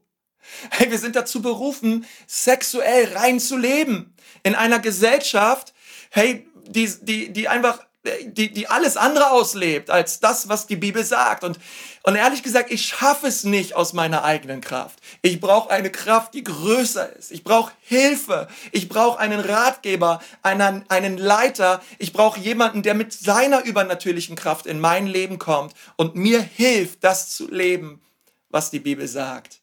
Hey, 0.71 0.89
wir 0.89 0.97
sind 0.97 1.15
dazu 1.15 1.41
berufen, 1.41 2.05
sexuell 2.25 3.13
rein 3.13 3.39
zu 3.39 3.57
leben. 3.57 4.15
In 4.43 4.55
einer 4.55 4.79
Gesellschaft, 4.79 5.73
hey, 6.09 6.47
die, 6.67 6.89
die, 7.01 7.33
die 7.33 7.47
einfach 7.47 7.85
die, 8.25 8.51
die 8.51 8.67
alles 8.67 8.97
andere 8.97 9.31
auslebt 9.31 9.89
als 9.89 10.19
das, 10.19 10.49
was 10.49 10.67
die 10.67 10.75
Bibel 10.75 11.03
sagt. 11.03 11.43
Und, 11.43 11.59
und 12.03 12.15
ehrlich 12.15 12.43
gesagt, 12.43 12.71
ich 12.71 12.85
schaffe 12.85 13.27
es 13.27 13.43
nicht 13.43 13.75
aus 13.75 13.93
meiner 13.93 14.23
eigenen 14.23 14.61
Kraft. 14.61 14.99
Ich 15.21 15.39
brauche 15.39 15.69
eine 15.69 15.91
Kraft, 15.91 16.33
die 16.33 16.43
größer 16.43 17.15
ist. 17.15 17.31
Ich 17.31 17.43
brauche 17.43 17.71
Hilfe. 17.81 18.47
Ich 18.71 18.89
brauche 18.89 19.19
einen 19.19 19.39
Ratgeber, 19.39 20.21
einen, 20.41 20.85
einen 20.89 21.17
Leiter. 21.17 21.81
Ich 21.99 22.13
brauche 22.13 22.39
jemanden, 22.39 22.83
der 22.83 22.93
mit 22.93 23.13
seiner 23.13 23.63
übernatürlichen 23.63 24.35
Kraft 24.35 24.65
in 24.65 24.79
mein 24.79 25.07
Leben 25.07 25.39
kommt 25.39 25.73
und 25.95 26.15
mir 26.15 26.41
hilft, 26.41 27.03
das 27.03 27.35
zu 27.35 27.49
leben, 27.49 28.01
was 28.49 28.71
die 28.71 28.79
Bibel 28.79 29.07
sagt. 29.07 29.61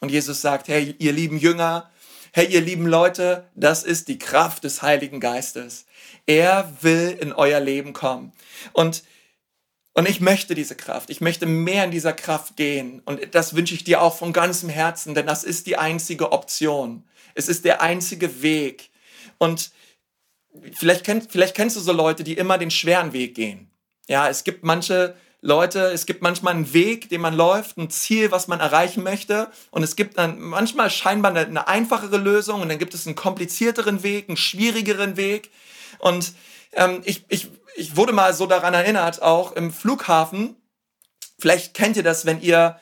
Und 0.00 0.10
Jesus 0.10 0.40
sagt, 0.40 0.68
hey, 0.68 0.94
ihr 0.98 1.12
lieben 1.12 1.38
Jünger, 1.38 1.90
hey, 2.32 2.46
ihr 2.46 2.60
lieben 2.60 2.86
Leute, 2.86 3.48
das 3.54 3.82
ist 3.82 4.08
die 4.08 4.18
Kraft 4.18 4.64
des 4.64 4.82
Heiligen 4.82 5.20
Geistes. 5.20 5.84
Er 6.26 6.72
will 6.80 7.16
in 7.20 7.32
euer 7.32 7.60
Leben 7.60 7.92
kommen. 7.92 8.32
Und, 8.72 9.02
und 9.94 10.08
ich 10.08 10.20
möchte 10.20 10.54
diese 10.54 10.76
Kraft. 10.76 11.10
Ich 11.10 11.20
möchte 11.20 11.46
mehr 11.46 11.84
in 11.84 11.90
dieser 11.90 12.12
Kraft 12.12 12.56
gehen. 12.56 13.02
Und 13.04 13.34
das 13.34 13.54
wünsche 13.54 13.74
ich 13.74 13.84
dir 13.84 14.02
auch 14.02 14.16
von 14.16 14.32
ganzem 14.32 14.68
Herzen, 14.68 15.14
denn 15.14 15.26
das 15.26 15.44
ist 15.44 15.66
die 15.66 15.76
einzige 15.76 16.32
Option. 16.32 17.04
Es 17.34 17.48
ist 17.48 17.64
der 17.64 17.80
einzige 17.80 18.42
Weg. 18.42 18.90
Und 19.38 19.70
vielleicht, 20.72 21.04
kenn, 21.04 21.22
vielleicht 21.22 21.54
kennst 21.54 21.76
du 21.76 21.80
so 21.80 21.92
Leute, 21.92 22.24
die 22.24 22.34
immer 22.34 22.58
den 22.58 22.70
schweren 22.70 23.12
Weg 23.12 23.34
gehen. 23.34 23.70
Ja, 24.08 24.28
es 24.28 24.44
gibt 24.44 24.64
manche 24.64 25.14
Leute, 25.42 25.86
es 25.86 26.04
gibt 26.04 26.20
manchmal 26.20 26.54
einen 26.54 26.74
Weg, 26.74 27.08
den 27.08 27.22
man 27.22 27.34
läuft, 27.34 27.78
ein 27.78 27.88
Ziel, 27.88 28.30
was 28.30 28.46
man 28.46 28.60
erreichen 28.60 29.02
möchte. 29.02 29.50
Und 29.70 29.82
es 29.82 29.96
gibt 29.96 30.18
dann 30.18 30.38
manchmal 30.38 30.90
scheinbar 30.90 31.30
eine, 31.30 31.46
eine 31.46 31.66
einfachere 31.66 32.18
Lösung 32.18 32.60
und 32.60 32.68
dann 32.68 32.78
gibt 32.78 32.92
es 32.92 33.06
einen 33.06 33.16
komplizierteren 33.16 34.02
Weg, 34.02 34.28
einen 34.28 34.36
schwierigeren 34.36 35.16
Weg. 35.16 35.50
Und 36.00 36.32
ähm, 36.72 37.02
ich, 37.04 37.24
ich, 37.28 37.48
ich 37.76 37.96
wurde 37.96 38.12
mal 38.12 38.34
so 38.34 38.46
daran 38.46 38.74
erinnert, 38.74 39.22
auch 39.22 39.52
im 39.52 39.72
Flughafen, 39.72 40.56
vielleicht 41.38 41.74
kennt 41.74 41.96
ihr 41.96 42.02
das, 42.02 42.26
wenn 42.26 42.40
ihr 42.40 42.80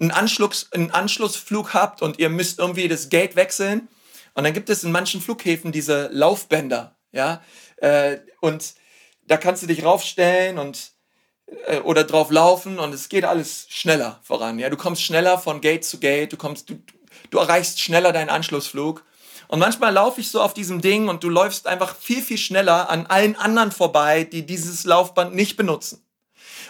einen, 0.00 0.10
Anschluss, 0.10 0.72
einen 0.72 0.90
Anschlussflug 0.90 1.74
habt 1.74 2.02
und 2.02 2.18
ihr 2.18 2.28
müsst 2.28 2.58
irgendwie 2.58 2.88
das 2.88 3.08
Gate 3.08 3.36
wechseln. 3.36 3.88
Und 4.34 4.44
dann 4.44 4.52
gibt 4.52 4.70
es 4.70 4.84
in 4.84 4.92
manchen 4.92 5.20
Flughäfen 5.20 5.72
diese 5.72 6.08
Laufbänder, 6.12 6.96
ja. 7.10 7.42
Äh, 7.76 8.18
und 8.40 8.74
da 9.26 9.36
kannst 9.36 9.62
du 9.62 9.66
dich 9.66 9.84
raufstellen 9.84 10.58
und 10.58 10.92
äh, 11.66 11.80
oder 11.80 12.04
drauf 12.04 12.30
laufen 12.30 12.78
und 12.78 12.92
es 12.94 13.08
geht 13.08 13.24
alles 13.24 13.66
schneller 13.68 14.20
voran. 14.22 14.58
Ja, 14.58 14.70
du 14.70 14.76
kommst 14.76 15.02
schneller 15.02 15.38
von 15.38 15.60
Gate 15.60 15.84
zu 15.84 15.98
Gate, 15.98 16.32
du 16.32 16.36
kommst, 16.36 16.70
du, 16.70 16.82
du 17.30 17.38
erreichst 17.38 17.80
schneller 17.80 18.12
deinen 18.12 18.30
Anschlussflug. 18.30 19.04
Und 19.48 19.58
manchmal 19.58 19.92
laufe 19.92 20.20
ich 20.20 20.30
so 20.30 20.42
auf 20.42 20.54
diesem 20.54 20.80
Ding 20.80 21.08
und 21.08 21.24
du 21.24 21.30
läufst 21.30 21.66
einfach 21.66 21.96
viel, 21.96 22.22
viel 22.22 22.38
schneller 22.38 22.90
an 22.90 23.06
allen 23.06 23.34
anderen 23.34 23.72
vorbei, 23.72 24.24
die 24.24 24.44
dieses 24.44 24.84
Laufband 24.84 25.34
nicht 25.34 25.56
benutzen. 25.56 26.04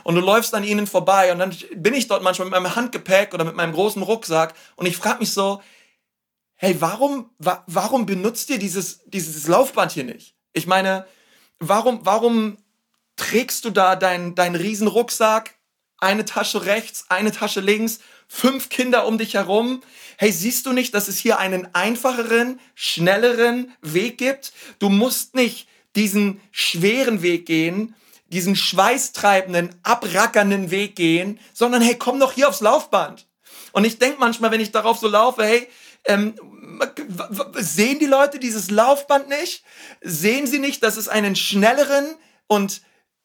Und 0.05 0.15
du 0.15 0.21
läufst 0.21 0.55
an 0.55 0.65
ihnen 0.65 0.87
vorbei 0.87 1.33
und 1.33 1.41
dann 1.41 1.55
bin 1.75 1.93
ich 1.93 2.07
dort 2.07 2.23
manchmal 2.23 2.47
mit 2.47 2.53
meinem 2.53 2.77
Handgepäck 2.77 3.35
oder 3.35 3.45
mit 3.45 3.57
meinem 3.57 3.73
großen 3.73 4.01
Rucksack 4.03 4.55
und 4.77 4.87
ich 4.87 4.97
frage 4.97 5.19
mich 5.19 5.33
so, 5.33 5.61
hey, 6.55 6.77
warum, 6.81 7.31
wa 7.39 7.65
warum 7.67 8.07
benutzt 8.07 8.49
ihr 8.51 8.59
dieses, 8.59 9.01
dieses 9.07 9.49
Laufband 9.49 9.93
hier 9.93 10.05
nicht? 10.05 10.37
Ich 10.53 10.67
meine, 10.67 11.05
warum, 11.59 12.01
warum 12.05 12.59
trägst 13.17 13.65
du 13.65 13.71
da 13.71 13.97
deinen 13.97 14.37
dein 14.37 14.55
riesen 14.55 14.87
Rucksack, 14.87 15.57
eine 15.99 16.25
Tasche 16.25 16.65
rechts, 16.65 17.07
eine 17.09 17.33
Tasche 17.33 17.61
links, 17.61 17.99
fünf 18.29 18.69
Kinder 18.69 19.07
um 19.07 19.19
dich 19.19 19.35
herum. 19.35 19.83
Hey, 20.19 20.31
siehst 20.31 20.67
du 20.67 20.73
nicht, 20.73 20.95
dass 20.95 21.09
es 21.09 21.19
hier 21.19 21.39
einen 21.39 21.75
einfacheren, 21.75 22.61
schnelleren 22.75 23.73
Weg 23.81 24.19
gibt? 24.19 24.53
Du 24.79 24.89
musst 24.89 25.35
nicht 25.35 25.69
diesen 25.97 26.41
schweren 26.53 27.23
Weg 27.23 27.47
gehen, 27.47 27.95
diesen 28.29 28.55
schweißtreibenden, 28.55 29.75
abrackernden 29.83 30.71
Weg 30.71 30.97
gehen, 30.97 31.41
sondern 31.55 31.83
hey, 31.83 31.97
komm 31.97 32.21
doch 32.21 32.33
hier 32.33 32.49
aufs 32.49 32.61
Laufband. 32.61 33.27
Und 33.73 33.85
ich 33.85 33.99
denke 33.99 34.21
manchmal, 34.21 34.51
wenn 34.51 34.61
ich 34.61 34.71
darauf 34.71 34.99
so 34.99 35.09
laufe, 35.09 35.45
hey, 35.45 35.67
ähm, 36.05 36.35
sehen 37.55 37.99
die 37.99 38.07
Leute 38.07 38.39
dieses 38.39 38.71
Laufband 38.71 39.29
nicht? 39.29 39.65
Sehen 40.01 40.47
sie 40.47 40.59
nicht, 40.59 40.83
dass 40.83 40.97
es 40.97 41.09
einen 41.09 41.37
schnelleren 41.37 42.15
und 42.47 42.83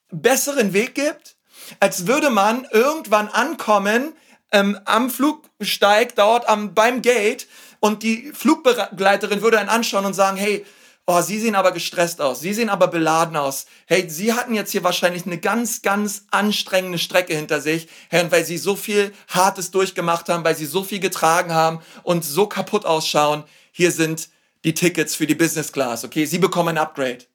besseren 0.10 0.74
Weg 0.74 0.96
gibt? 0.96 1.36
Als 1.80 2.08
würde 2.08 2.30
man 2.30 2.68
irgendwann 2.72 3.28
ankommen 3.30 4.14
ähm, 4.54 4.80
am 4.86 5.10
Flugsteig, 5.10 6.16
dort 6.16 6.48
am, 6.48 6.74
beim 6.74 7.02
Gate 7.02 7.48
und 7.82 8.04
die 8.04 8.32
Flugbegleiterin 8.34 9.42
würde 9.42 9.60
einen 9.60 9.68
anschauen 9.68 10.06
und 10.06 10.14
sagen, 10.14 10.38
hey, 10.38 10.66
oh, 11.06 11.22
Sie 11.22 11.40
sehen 11.40 11.56
aber 11.56 11.72
gestresst 11.72 12.22
aus, 12.22 12.40
Sie 12.40 12.54
sehen 12.54 12.70
aber 12.70 12.88
beladen 12.88 13.36
aus. 13.36 13.66
Hey, 13.88 14.10
Sie 14.10 14.32
hatten 14.32 14.54
jetzt 14.54 14.72
hier 14.72 14.84
wahrscheinlich 14.84 15.26
eine 15.26 15.40
ganz, 15.40 15.82
ganz 15.82 16.28
anstrengende 16.32 17.00
Strecke 17.00 17.36
hinter 17.36 17.60
sich, 17.60 17.90
hey, 18.10 18.24
und 18.24 18.32
weil 18.32 18.46
Sie 18.46 18.58
so 18.58 18.76
viel 18.76 19.12
Hartes 19.28 19.72
durchgemacht 19.72 20.30
haben, 20.30 20.46
weil 20.46 20.56
Sie 20.56 20.68
so 20.68 20.84
viel 20.84 21.00
getragen 21.00 21.52
haben 21.52 21.80
und 22.04 22.24
so 22.24 22.48
kaputt 22.48 22.86
ausschauen, 22.86 23.44
hier 23.72 23.92
sind 23.92 24.30
die 24.64 24.76
Tickets 24.76 25.16
für 25.16 25.28
die 25.28 25.36
Business 25.36 25.74
Class, 25.74 26.06
okay? 26.06 26.26
Sie 26.26 26.38
bekommen 26.38 26.70
ein 26.70 26.78
Upgrade. 26.78 27.26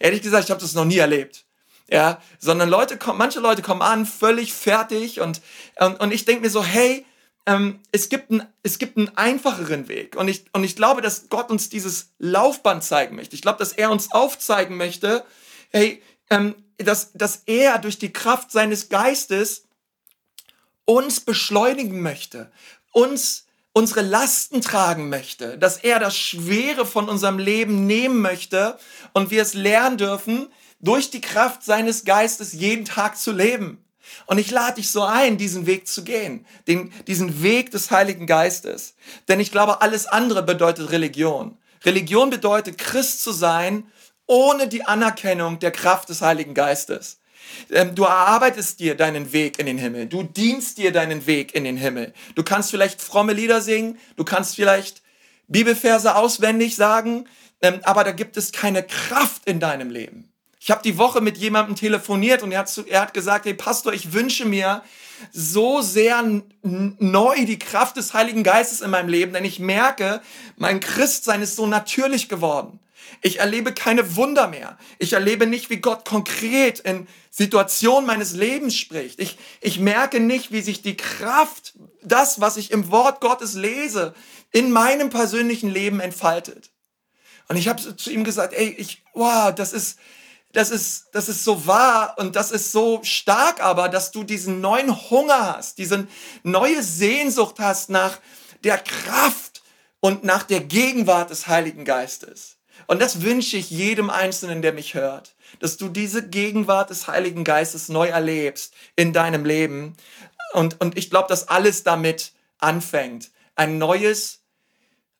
Ehrlich 0.00 0.22
gesagt, 0.22 0.44
ich 0.44 0.50
habe 0.50 0.60
das 0.60 0.74
noch 0.74 0.84
nie 0.86 0.98
erlebt 0.98 1.44
ja, 1.90 2.20
sondern 2.38 2.68
Leute 2.68 2.96
kommen, 2.98 3.18
manche 3.18 3.40
Leute 3.40 3.62
kommen 3.62 3.82
an, 3.82 4.06
völlig 4.06 4.52
fertig 4.52 5.20
und, 5.20 5.40
und, 5.78 6.00
und 6.00 6.12
ich 6.12 6.24
denke 6.24 6.42
mir 6.42 6.50
so, 6.50 6.62
hey, 6.62 7.04
ähm, 7.46 7.80
es, 7.92 8.10
gibt 8.10 8.30
ein, 8.30 8.46
es 8.62 8.78
gibt 8.78 8.98
einen 8.98 9.16
einfacheren 9.16 9.88
Weg 9.88 10.16
und 10.16 10.28
ich, 10.28 10.44
und 10.52 10.64
ich 10.64 10.76
glaube, 10.76 11.00
dass 11.00 11.28
Gott 11.30 11.50
uns 11.50 11.70
dieses 11.70 12.12
Laufband 12.18 12.84
zeigen 12.84 13.16
möchte. 13.16 13.34
Ich 13.34 13.42
glaube, 13.42 13.58
dass 13.58 13.72
er 13.72 13.90
uns 13.90 14.12
aufzeigen 14.12 14.76
möchte, 14.76 15.24
hey, 15.70 16.02
ähm, 16.30 16.54
dass, 16.76 17.12
dass 17.12 17.42
er 17.46 17.78
durch 17.78 17.98
die 17.98 18.12
Kraft 18.12 18.52
seines 18.52 18.90
Geistes 18.90 19.64
uns 20.84 21.20
beschleunigen 21.20 22.02
möchte, 22.02 22.50
uns 22.92 23.46
unsere 23.72 24.02
Lasten 24.02 24.60
tragen 24.60 25.08
möchte, 25.08 25.56
dass 25.56 25.76
er 25.78 26.00
das 26.00 26.16
Schwere 26.16 26.84
von 26.84 27.08
unserem 27.08 27.38
Leben 27.38 27.86
nehmen 27.86 28.20
möchte 28.20 28.78
und 29.12 29.30
wir 29.30 29.40
es 29.40 29.54
lernen 29.54 29.98
dürfen, 29.98 30.48
durch 30.80 31.10
die 31.10 31.20
Kraft 31.20 31.64
seines 31.64 32.04
Geistes 32.04 32.52
jeden 32.52 32.84
Tag 32.84 33.16
zu 33.16 33.32
leben. 33.32 33.84
Und 34.26 34.38
ich 34.38 34.50
lade 34.50 34.76
dich 34.76 34.90
so 34.90 35.02
ein, 35.02 35.36
diesen 35.36 35.66
Weg 35.66 35.86
zu 35.86 36.02
gehen, 36.02 36.46
den, 36.66 36.92
diesen 37.06 37.42
Weg 37.42 37.70
des 37.70 37.90
Heiligen 37.90 38.26
Geistes. 38.26 38.94
Denn 39.28 39.40
ich 39.40 39.52
glaube, 39.52 39.82
alles 39.82 40.06
andere 40.06 40.42
bedeutet 40.42 40.90
Religion. 40.90 41.58
Religion 41.84 42.30
bedeutet, 42.30 42.78
Christ 42.78 43.22
zu 43.22 43.32
sein, 43.32 43.86
ohne 44.26 44.68
die 44.68 44.84
Anerkennung 44.84 45.58
der 45.58 45.70
Kraft 45.70 46.08
des 46.08 46.22
Heiligen 46.22 46.54
Geistes. 46.54 47.20
Ähm, 47.70 47.94
du 47.94 48.04
erarbeitest 48.04 48.80
dir 48.80 48.94
deinen 48.94 49.32
Weg 49.32 49.58
in 49.58 49.66
den 49.66 49.78
Himmel. 49.78 50.06
Du 50.06 50.22
dienst 50.22 50.78
dir 50.78 50.92
deinen 50.92 51.26
Weg 51.26 51.54
in 51.54 51.64
den 51.64 51.76
Himmel. 51.76 52.12
Du 52.34 52.42
kannst 52.42 52.70
vielleicht 52.70 53.00
fromme 53.00 53.32
Lieder 53.32 53.60
singen. 53.60 53.98
Du 54.16 54.24
kannst 54.24 54.56
vielleicht 54.56 55.02
Bibelverse 55.46 56.14
auswendig 56.14 56.76
sagen. 56.76 57.26
Ähm, 57.62 57.80
aber 57.84 58.04
da 58.04 58.12
gibt 58.12 58.36
es 58.36 58.52
keine 58.52 58.82
Kraft 58.82 59.42
in 59.46 59.60
deinem 59.60 59.90
Leben. 59.90 60.32
Ich 60.68 60.70
habe 60.70 60.82
die 60.82 60.98
Woche 60.98 61.22
mit 61.22 61.38
jemandem 61.38 61.76
telefoniert 61.76 62.42
und 62.42 62.52
er 62.52 62.58
hat, 62.58 62.84
er 62.88 63.00
hat 63.00 63.14
gesagt, 63.14 63.46
hey 63.46 63.54
Pastor, 63.54 63.94
ich 63.94 64.12
wünsche 64.12 64.44
mir 64.44 64.82
so 65.32 65.80
sehr 65.80 66.22
neu 66.62 67.46
die 67.46 67.58
Kraft 67.58 67.96
des 67.96 68.12
Heiligen 68.12 68.42
Geistes 68.42 68.82
in 68.82 68.90
meinem 68.90 69.08
Leben, 69.08 69.32
denn 69.32 69.46
ich 69.46 69.60
merke, 69.60 70.20
mein 70.56 70.80
Christsein 70.80 71.40
ist 71.40 71.56
so 71.56 71.66
natürlich 71.66 72.28
geworden. 72.28 72.80
Ich 73.22 73.38
erlebe 73.38 73.72
keine 73.72 74.14
Wunder 74.14 74.46
mehr. 74.46 74.76
Ich 74.98 75.14
erlebe 75.14 75.46
nicht, 75.46 75.70
wie 75.70 75.78
Gott 75.78 76.04
konkret 76.04 76.80
in 76.80 77.08
Situationen 77.30 78.06
meines 78.06 78.34
Lebens 78.34 78.76
spricht. 78.76 79.20
Ich, 79.20 79.38
ich 79.62 79.78
merke 79.78 80.20
nicht, 80.20 80.52
wie 80.52 80.60
sich 80.60 80.82
die 80.82 80.98
Kraft, 80.98 81.78
das, 82.02 82.42
was 82.42 82.58
ich 82.58 82.72
im 82.72 82.90
Wort 82.90 83.22
Gottes 83.22 83.54
lese, 83.54 84.12
in 84.52 84.70
meinem 84.70 85.08
persönlichen 85.08 85.70
Leben 85.70 86.00
entfaltet. 86.00 86.72
Und 87.48 87.56
ich 87.56 87.68
habe 87.68 87.96
zu 87.96 88.10
ihm 88.10 88.22
gesagt, 88.22 88.52
ey, 88.52 88.68
ich, 88.76 89.02
wow, 89.14 89.54
das 89.54 89.72
ist, 89.72 89.98
das 90.52 90.70
ist, 90.70 91.08
das 91.12 91.28
ist 91.28 91.44
so 91.44 91.66
wahr 91.66 92.14
und 92.18 92.34
das 92.34 92.50
ist 92.50 92.72
so 92.72 93.00
stark 93.02 93.62
aber, 93.62 93.88
dass 93.88 94.10
du 94.12 94.24
diesen 94.24 94.60
neuen 94.60 95.10
Hunger 95.10 95.56
hast, 95.56 95.78
diese 95.78 96.06
neue 96.42 96.82
Sehnsucht 96.82 97.56
hast 97.58 97.90
nach 97.90 98.18
der 98.64 98.78
Kraft 98.78 99.62
und 100.00 100.24
nach 100.24 100.42
der 100.42 100.60
Gegenwart 100.60 101.30
des 101.30 101.48
Heiligen 101.48 101.84
Geistes. 101.84 102.56
Und 102.86 103.02
das 103.02 103.22
wünsche 103.22 103.56
ich 103.56 103.70
jedem 103.70 104.08
Einzelnen, 104.08 104.62
der 104.62 104.72
mich 104.72 104.94
hört, 104.94 105.34
dass 105.60 105.76
du 105.76 105.88
diese 105.88 106.26
Gegenwart 106.26 106.90
des 106.90 107.06
Heiligen 107.06 107.44
Geistes 107.44 107.88
neu 107.88 108.08
erlebst 108.08 108.72
in 108.96 109.12
deinem 109.12 109.44
Leben. 109.44 109.96
Und, 110.54 110.80
und 110.80 110.96
ich 110.96 111.10
glaube, 111.10 111.28
dass 111.28 111.48
alles 111.48 111.82
damit 111.82 112.32
anfängt. 112.58 113.30
Ein 113.56 113.78
neues, 113.78 114.40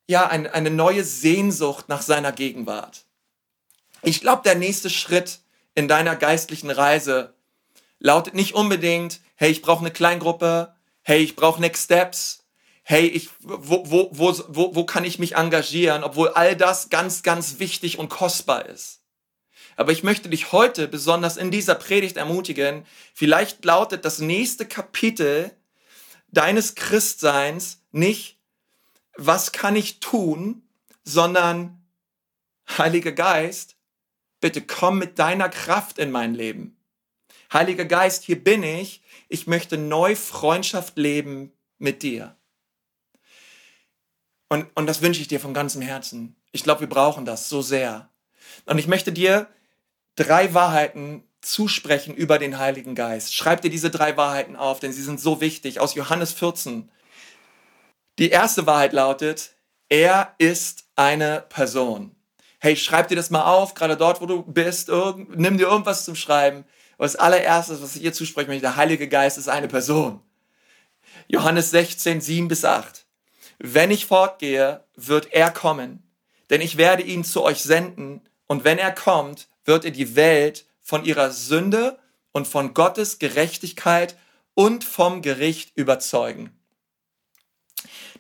ja, 0.06 0.26
ein, 0.26 0.46
eine 0.46 0.70
neue 0.70 1.04
Sehnsucht 1.04 1.88
nach 1.88 2.02
seiner 2.02 2.32
Gegenwart. 2.32 3.04
Ich 4.02 4.20
glaube, 4.20 4.42
der 4.44 4.54
nächste 4.54 4.90
Schritt 4.90 5.40
in 5.74 5.88
deiner 5.88 6.16
geistlichen 6.16 6.70
Reise 6.70 7.34
lautet 7.98 8.34
nicht 8.34 8.54
unbedingt, 8.54 9.20
hey, 9.34 9.50
ich 9.50 9.62
brauche 9.62 9.80
eine 9.80 9.90
Kleingruppe, 9.90 10.74
hey, 11.02 11.20
ich 11.20 11.36
brauche 11.36 11.60
Next 11.60 11.84
Steps, 11.84 12.44
hey, 12.82 13.06
ich, 13.06 13.28
wo, 13.40 13.90
wo, 13.90 14.08
wo, 14.12 14.38
wo, 14.48 14.74
wo 14.74 14.84
kann 14.84 15.04
ich 15.04 15.18
mich 15.18 15.34
engagieren, 15.36 16.04
obwohl 16.04 16.28
all 16.28 16.56
das 16.56 16.90
ganz, 16.90 17.22
ganz 17.22 17.58
wichtig 17.58 17.98
und 17.98 18.08
kostbar 18.08 18.66
ist. 18.66 19.02
Aber 19.76 19.92
ich 19.92 20.02
möchte 20.02 20.28
dich 20.28 20.52
heute 20.52 20.88
besonders 20.88 21.36
in 21.36 21.50
dieser 21.50 21.74
Predigt 21.76 22.16
ermutigen, 22.16 22.84
vielleicht 23.14 23.64
lautet 23.64 24.04
das 24.04 24.18
nächste 24.18 24.66
Kapitel 24.66 25.52
deines 26.28 26.74
Christseins 26.74 27.80
nicht, 27.92 28.38
was 29.16 29.52
kann 29.52 29.76
ich 29.76 30.00
tun, 30.00 30.62
sondern 31.04 31.80
Heiliger 32.76 33.12
Geist, 33.12 33.77
bitte 34.40 34.62
komm 34.62 34.98
mit 34.98 35.18
deiner 35.18 35.48
Kraft 35.48 35.98
in 35.98 36.10
mein 36.10 36.34
Leben. 36.34 36.76
Heiliger 37.52 37.84
Geist, 37.84 38.24
hier 38.24 38.42
bin 38.42 38.62
ich. 38.62 39.02
Ich 39.28 39.46
möchte 39.46 39.78
neu 39.78 40.14
Freundschaft 40.16 40.96
leben 40.96 41.52
mit 41.78 42.02
dir. 42.02 42.36
Und, 44.48 44.66
und 44.74 44.86
das 44.86 45.02
wünsche 45.02 45.20
ich 45.20 45.28
dir 45.28 45.40
von 45.40 45.54
ganzem 45.54 45.82
Herzen. 45.82 46.36
Ich 46.52 46.62
glaube, 46.62 46.80
wir 46.80 46.88
brauchen 46.88 47.24
das 47.24 47.48
so 47.48 47.62
sehr. 47.62 48.08
Und 48.66 48.78
ich 48.78 48.86
möchte 48.86 49.12
dir 49.12 49.48
drei 50.16 50.54
Wahrheiten 50.54 51.22
zusprechen 51.40 52.14
über 52.14 52.38
den 52.38 52.58
Heiligen 52.58 52.94
Geist. 52.94 53.34
Schreib 53.34 53.62
dir 53.62 53.70
diese 53.70 53.90
drei 53.90 54.16
Wahrheiten 54.16 54.56
auf, 54.56 54.80
denn 54.80 54.92
sie 54.92 55.02
sind 55.02 55.20
so 55.20 55.40
wichtig. 55.40 55.80
Aus 55.80 55.94
Johannes 55.94 56.32
14. 56.32 56.90
Die 58.18 58.30
erste 58.30 58.66
Wahrheit 58.66 58.92
lautet, 58.92 59.54
er 59.88 60.34
ist 60.38 60.88
eine 60.96 61.44
Person. 61.48 62.14
Hey, 62.58 62.76
schreib 62.76 63.08
dir 63.08 63.16
das 63.16 63.30
mal 63.30 63.44
auf, 63.44 63.74
gerade 63.74 63.96
dort, 63.96 64.20
wo 64.20 64.26
du 64.26 64.42
bist. 64.42 64.88
Nimm 64.88 65.58
dir 65.58 65.68
irgendwas 65.68 66.04
zum 66.04 66.16
Schreiben. 66.16 66.64
Und 66.96 67.04
das 67.04 67.16
allererstes, 67.16 67.80
was 67.80 67.94
ich 67.94 68.02
hier 68.02 68.12
zusprechen 68.12 68.48
möchte, 68.48 68.62
der 68.62 68.76
Heilige 68.76 69.08
Geist 69.08 69.38
ist 69.38 69.48
eine 69.48 69.68
Person. 69.68 70.20
Johannes 71.28 71.70
16, 71.70 72.20
7 72.20 72.48
bis 72.48 72.64
8. 72.64 73.06
Wenn 73.58 73.90
ich 73.90 74.06
fortgehe, 74.06 74.84
wird 74.96 75.32
er 75.32 75.50
kommen, 75.50 76.02
denn 76.50 76.60
ich 76.60 76.76
werde 76.76 77.02
ihn 77.02 77.24
zu 77.24 77.42
euch 77.42 77.62
senden, 77.62 78.22
und 78.46 78.64
wenn 78.64 78.78
er 78.78 78.92
kommt, 78.92 79.48
wird 79.64 79.84
er 79.84 79.90
die 79.90 80.16
Welt 80.16 80.66
von 80.80 81.04
ihrer 81.04 81.30
Sünde 81.30 81.98
und 82.32 82.48
von 82.48 82.72
Gottes 82.72 83.18
Gerechtigkeit 83.18 84.16
und 84.54 84.84
vom 84.84 85.22
Gericht 85.22 85.76
überzeugen. 85.76 86.58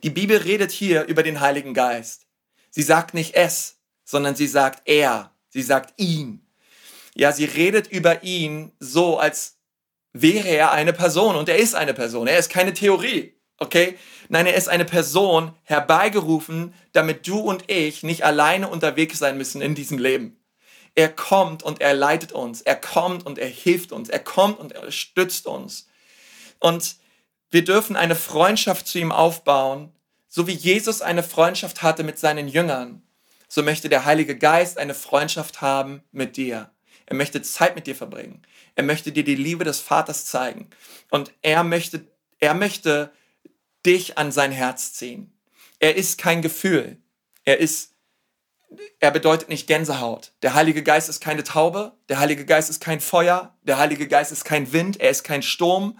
Die 0.02 0.10
Bibel 0.10 0.36
redet 0.36 0.70
hier 0.70 1.04
über 1.06 1.22
den 1.22 1.40
Heiligen 1.40 1.72
Geist. 1.72 2.26
Sie 2.70 2.82
sagt 2.82 3.14
nicht 3.14 3.34
es, 3.34 3.77
sondern 4.08 4.34
sie 4.34 4.46
sagt 4.46 4.88
er, 4.88 5.32
sie 5.50 5.60
sagt 5.60 6.00
ihn. 6.00 6.40
Ja, 7.14 7.30
sie 7.30 7.44
redet 7.44 7.88
über 7.88 8.22
ihn 8.22 8.72
so, 8.80 9.18
als 9.18 9.58
wäre 10.14 10.48
er 10.48 10.72
eine 10.72 10.94
Person 10.94 11.36
und 11.36 11.50
er 11.50 11.58
ist 11.58 11.74
eine 11.74 11.92
Person. 11.92 12.26
Er 12.26 12.38
ist 12.38 12.48
keine 12.48 12.72
Theorie. 12.72 13.34
Okay? 13.58 13.98
Nein, 14.30 14.46
er 14.46 14.54
ist 14.54 14.70
eine 14.70 14.86
Person 14.86 15.52
herbeigerufen, 15.64 16.72
damit 16.92 17.26
du 17.26 17.38
und 17.38 17.70
ich 17.70 18.02
nicht 18.02 18.24
alleine 18.24 18.68
unterwegs 18.68 19.18
sein 19.18 19.36
müssen 19.36 19.60
in 19.60 19.74
diesem 19.74 19.98
Leben. 19.98 20.42
Er 20.94 21.10
kommt 21.10 21.62
und 21.62 21.82
er 21.82 21.92
leitet 21.92 22.32
uns. 22.32 22.62
Er 22.62 22.76
kommt 22.76 23.26
und 23.26 23.38
er 23.38 23.48
hilft 23.48 23.92
uns. 23.92 24.08
Er 24.08 24.20
kommt 24.20 24.58
und 24.58 24.72
er 24.72 24.90
stützt 24.90 25.46
uns. 25.46 25.86
Und 26.60 26.96
wir 27.50 27.62
dürfen 27.62 27.94
eine 27.94 28.14
Freundschaft 28.14 28.86
zu 28.86 28.98
ihm 28.98 29.12
aufbauen, 29.12 29.92
so 30.28 30.46
wie 30.46 30.52
Jesus 30.52 31.02
eine 31.02 31.22
Freundschaft 31.22 31.82
hatte 31.82 32.04
mit 32.04 32.18
seinen 32.18 32.48
Jüngern. 32.48 33.02
So 33.48 33.62
möchte 33.62 33.88
der 33.88 34.04
Heilige 34.04 34.36
Geist 34.36 34.78
eine 34.78 34.94
Freundschaft 34.94 35.62
haben 35.62 36.02
mit 36.12 36.36
dir. 36.36 36.70
Er 37.06 37.16
möchte 37.16 37.40
Zeit 37.40 37.74
mit 37.74 37.86
dir 37.86 37.96
verbringen. 37.96 38.42
Er 38.74 38.84
möchte 38.84 39.10
dir 39.10 39.24
die 39.24 39.34
Liebe 39.34 39.64
des 39.64 39.80
Vaters 39.80 40.26
zeigen. 40.26 40.68
Und 41.10 41.32
er 41.40 41.64
möchte, 41.64 42.06
er 42.38 42.52
möchte 42.52 43.10
dich 43.86 44.18
an 44.18 44.30
sein 44.30 44.52
Herz 44.52 44.92
ziehen. 44.92 45.32
Er 45.78 45.96
ist 45.96 46.18
kein 46.18 46.42
Gefühl. 46.42 46.98
Er 47.44 47.58
ist, 47.58 47.94
er 49.00 49.10
bedeutet 49.10 49.48
nicht 49.48 49.66
Gänsehaut. 49.66 50.32
Der 50.42 50.52
Heilige 50.52 50.82
Geist 50.82 51.08
ist 51.08 51.20
keine 51.20 51.44
Taube. 51.44 51.92
Der 52.10 52.18
Heilige 52.18 52.44
Geist 52.44 52.68
ist 52.68 52.80
kein 52.80 53.00
Feuer. 53.00 53.56
Der 53.62 53.78
Heilige 53.78 54.06
Geist 54.06 54.30
ist 54.30 54.44
kein 54.44 54.70
Wind. 54.74 55.00
Er 55.00 55.08
ist 55.08 55.24
kein 55.24 55.42
Sturm, 55.42 55.98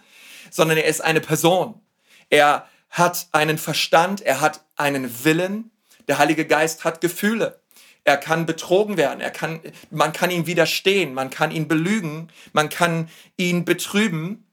sondern 0.51 0.77
er 0.77 0.85
ist 0.85 1.01
eine 1.01 1.23
Person. 1.23 1.81
Er 2.29 2.69
hat 2.91 3.29
einen 3.33 3.57
Verstand. 3.57 4.21
Er 4.21 4.43
hat 4.43 4.67
einen 4.77 5.25
Willen. 5.25 5.71
Der 6.09 6.19
Heilige 6.19 6.47
Geist 6.47 6.85
hat 6.85 7.01
Gefühle. 7.01 7.61
Er 8.05 8.17
kann 8.17 8.47
betrogen 8.47 8.97
werden. 8.97 9.21
Er 9.21 9.31
kann, 9.31 9.61
man 9.91 10.13
kann 10.13 10.31
ihm 10.31 10.47
widerstehen. 10.47 11.15
Man 11.15 11.31
kann 11.31 11.51
ihn 11.51 11.69
belügen. 11.69 12.31
Man 12.53 12.69
kann 12.71 13.09
ihn 13.37 13.65
betrüben. 13.65 14.47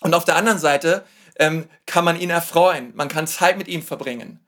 Und 0.00 0.14
auf 0.14 0.24
der 0.24 0.36
anderen 0.36 0.58
Seite 0.58 1.04
ähm, 1.38 1.68
kann 1.86 2.04
man 2.04 2.20
ihn 2.20 2.30
erfreuen. 2.30 2.92
Man 2.94 3.08
kann 3.08 3.26
Zeit 3.26 3.56
mit 3.56 3.68
ihm 3.68 3.82
verbringen 3.82 4.40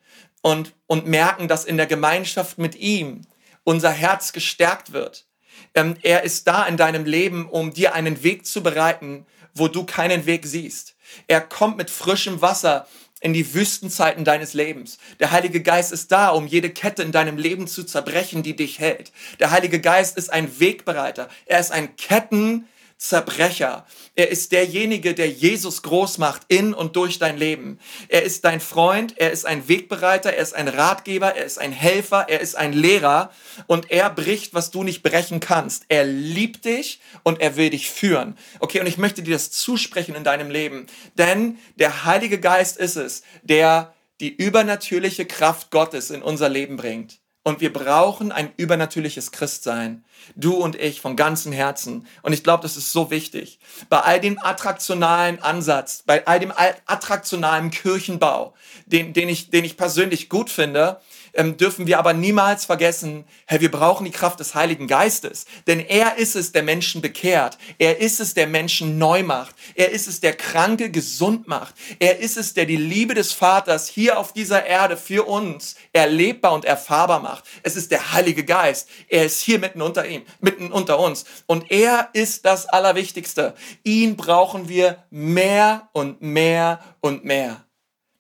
und, 0.42 0.74
und 0.86 1.06
merken, 1.06 1.48
dass 1.48 1.64
in 1.64 1.76
der 1.76 1.86
Gemeinschaft 1.86 2.58
mit 2.58 2.74
ihm 2.74 3.22
unser 3.64 3.90
Herz 3.90 4.32
gestärkt 4.32 4.92
wird. 4.92 5.26
Ähm, 5.74 5.96
er 6.02 6.22
ist 6.22 6.46
da 6.46 6.64
in 6.64 6.76
deinem 6.76 7.04
Leben, 7.04 7.48
um 7.48 7.72
dir 7.72 7.94
einen 7.94 8.22
Weg 8.22 8.46
zu 8.46 8.62
bereiten, 8.62 9.26
wo 9.54 9.68
du 9.68 9.84
keinen 9.84 10.26
Weg 10.26 10.46
siehst. 10.46 10.96
Er 11.26 11.40
kommt 11.40 11.76
mit 11.76 11.90
frischem 11.90 12.40
Wasser 12.40 12.86
in 13.20 13.32
die 13.32 13.54
Wüstenzeiten 13.54 14.24
deines 14.24 14.54
Lebens. 14.54 14.98
Der 15.20 15.30
Heilige 15.30 15.62
Geist 15.62 15.92
ist 15.92 16.12
da, 16.12 16.28
um 16.28 16.46
jede 16.46 16.70
Kette 16.70 17.02
in 17.02 17.12
deinem 17.12 17.36
Leben 17.36 17.66
zu 17.66 17.84
zerbrechen, 17.84 18.42
die 18.42 18.56
dich 18.56 18.78
hält. 18.78 19.12
Der 19.40 19.50
Heilige 19.50 19.80
Geist 19.80 20.16
ist 20.16 20.32
ein 20.32 20.60
Wegbereiter. 20.60 21.28
Er 21.46 21.60
ist 21.60 21.72
ein 21.72 21.96
Ketten, 21.96 22.68
Zerbrecher. 22.98 23.86
Er 24.16 24.28
ist 24.28 24.50
derjenige, 24.50 25.14
der 25.14 25.30
Jesus 25.30 25.82
groß 25.82 26.18
macht 26.18 26.42
in 26.48 26.74
und 26.74 26.96
durch 26.96 27.20
dein 27.20 27.38
Leben. 27.38 27.78
Er 28.08 28.24
ist 28.24 28.44
dein 28.44 28.60
Freund, 28.60 29.16
er 29.18 29.30
ist 29.30 29.46
ein 29.46 29.68
Wegbereiter, 29.68 30.32
er 30.32 30.42
ist 30.42 30.54
ein 30.54 30.66
Ratgeber, 30.66 31.36
er 31.36 31.44
ist 31.44 31.60
ein 31.60 31.70
Helfer, 31.70 32.26
er 32.28 32.40
ist 32.40 32.56
ein 32.56 32.72
Lehrer 32.72 33.30
und 33.68 33.92
er 33.92 34.10
bricht, 34.10 34.52
was 34.52 34.72
du 34.72 34.82
nicht 34.82 35.04
brechen 35.04 35.38
kannst. 35.38 35.84
Er 35.88 36.04
liebt 36.04 36.64
dich 36.64 37.00
und 37.22 37.40
er 37.40 37.56
will 37.56 37.70
dich 37.70 37.88
führen. 37.88 38.36
Okay, 38.58 38.80
und 38.80 38.86
ich 38.88 38.98
möchte 38.98 39.22
dir 39.22 39.34
das 39.34 39.52
zusprechen 39.52 40.16
in 40.16 40.24
deinem 40.24 40.50
Leben, 40.50 40.86
denn 41.16 41.58
der 41.76 42.04
Heilige 42.04 42.40
Geist 42.40 42.78
ist 42.78 42.96
es, 42.96 43.22
der 43.42 43.94
die 44.18 44.34
übernatürliche 44.34 45.24
Kraft 45.24 45.70
Gottes 45.70 46.10
in 46.10 46.22
unser 46.22 46.48
Leben 46.48 46.76
bringt. 46.76 47.20
Und 47.48 47.62
wir 47.62 47.72
brauchen 47.72 48.30
ein 48.30 48.52
übernatürliches 48.58 49.32
Christsein. 49.32 50.04
Du 50.36 50.52
und 50.52 50.76
ich 50.76 51.00
von 51.00 51.16
ganzem 51.16 51.50
Herzen. 51.50 52.06
Und 52.20 52.34
ich 52.34 52.44
glaube, 52.44 52.62
das 52.62 52.76
ist 52.76 52.92
so 52.92 53.10
wichtig. 53.10 53.58
Bei 53.88 54.00
all 54.00 54.20
dem 54.20 54.38
attraktionalen 54.38 55.40
Ansatz, 55.40 56.02
bei 56.04 56.26
all 56.26 56.40
dem 56.40 56.52
attraktionalen 56.84 57.70
Kirchenbau, 57.70 58.52
den, 58.84 59.14
den, 59.14 59.30
ich, 59.30 59.48
den 59.48 59.64
ich 59.64 59.78
persönlich 59.78 60.28
gut 60.28 60.50
finde, 60.50 61.00
ähm, 61.38 61.56
dürfen 61.56 61.86
wir 61.86 61.98
aber 62.00 62.12
niemals 62.12 62.64
vergessen, 62.64 63.24
hey, 63.46 63.60
wir 63.60 63.70
brauchen 63.70 64.04
die 64.04 64.10
Kraft 64.10 64.40
des 64.40 64.56
Heiligen 64.56 64.88
Geistes. 64.88 65.46
Denn 65.68 65.78
er 65.78 66.18
ist 66.18 66.34
es, 66.34 66.50
der 66.50 66.64
Menschen 66.64 67.00
bekehrt. 67.00 67.56
Er 67.78 68.00
ist 68.00 68.18
es, 68.18 68.34
der 68.34 68.48
Menschen 68.48 68.98
neu 68.98 69.22
macht. 69.22 69.54
Er 69.76 69.90
ist 69.90 70.08
es, 70.08 70.20
der 70.20 70.34
Kranke 70.34 70.90
gesund 70.90 71.46
macht. 71.46 71.76
Er 72.00 72.18
ist 72.18 72.36
es, 72.36 72.54
der 72.54 72.66
die 72.66 72.76
Liebe 72.76 73.14
des 73.14 73.32
Vaters 73.32 73.88
hier 73.88 74.18
auf 74.18 74.32
dieser 74.32 74.66
Erde 74.66 74.96
für 74.96 75.28
uns 75.28 75.76
erlebbar 75.92 76.54
und 76.54 76.64
erfahrbar 76.64 77.20
macht. 77.20 77.44
Es 77.62 77.76
ist 77.76 77.92
der 77.92 78.12
Heilige 78.12 78.44
Geist. 78.44 78.88
Er 79.08 79.24
ist 79.24 79.40
hier 79.40 79.60
mitten 79.60 79.80
unter 79.80 80.06
ihm, 80.08 80.22
mitten 80.40 80.72
unter 80.72 80.98
uns. 80.98 81.24
Und 81.46 81.70
er 81.70 82.08
ist 82.14 82.46
das 82.46 82.66
Allerwichtigste. 82.66 83.54
Ihn 83.84 84.16
brauchen 84.16 84.68
wir 84.68 85.04
mehr 85.10 85.88
und 85.92 86.20
mehr 86.20 86.80
und 87.00 87.24
mehr. 87.24 87.67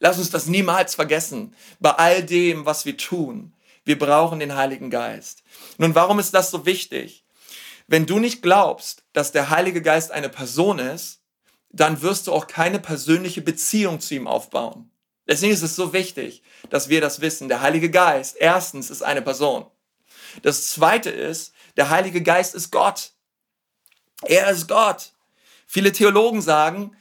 Lass 0.00 0.18
uns 0.18 0.30
das 0.30 0.46
niemals 0.46 0.94
vergessen. 0.94 1.54
Bei 1.80 1.90
all 1.90 2.22
dem, 2.22 2.66
was 2.66 2.84
wir 2.84 2.96
tun. 2.96 3.54
Wir 3.84 3.98
brauchen 3.98 4.38
den 4.38 4.54
Heiligen 4.54 4.90
Geist. 4.90 5.42
Nun, 5.78 5.94
warum 5.94 6.18
ist 6.18 6.34
das 6.34 6.50
so 6.50 6.66
wichtig? 6.66 7.24
Wenn 7.86 8.06
du 8.06 8.18
nicht 8.18 8.42
glaubst, 8.42 9.04
dass 9.12 9.32
der 9.32 9.50
Heilige 9.50 9.80
Geist 9.80 10.12
eine 10.12 10.28
Person 10.28 10.78
ist, 10.78 11.22
dann 11.70 12.02
wirst 12.02 12.26
du 12.26 12.32
auch 12.32 12.46
keine 12.46 12.78
persönliche 12.78 13.40
Beziehung 13.40 14.00
zu 14.00 14.14
ihm 14.14 14.26
aufbauen. 14.26 14.90
Deswegen 15.26 15.52
ist 15.52 15.62
es 15.62 15.76
so 15.76 15.92
wichtig, 15.92 16.42
dass 16.70 16.88
wir 16.88 17.00
das 17.00 17.20
wissen. 17.20 17.48
Der 17.48 17.60
Heilige 17.60 17.90
Geist, 17.90 18.36
erstens, 18.38 18.90
ist 18.90 19.02
eine 19.02 19.22
Person. 19.22 19.66
Das 20.42 20.68
zweite 20.68 21.10
ist, 21.10 21.52
der 21.76 21.90
Heilige 21.90 22.22
Geist 22.22 22.54
ist 22.54 22.70
Gott. 22.70 23.12
Er 24.22 24.50
ist 24.50 24.68
Gott. 24.68 25.12
Viele 25.66 25.92
Theologen 25.92 26.40
sagen, 26.40 26.96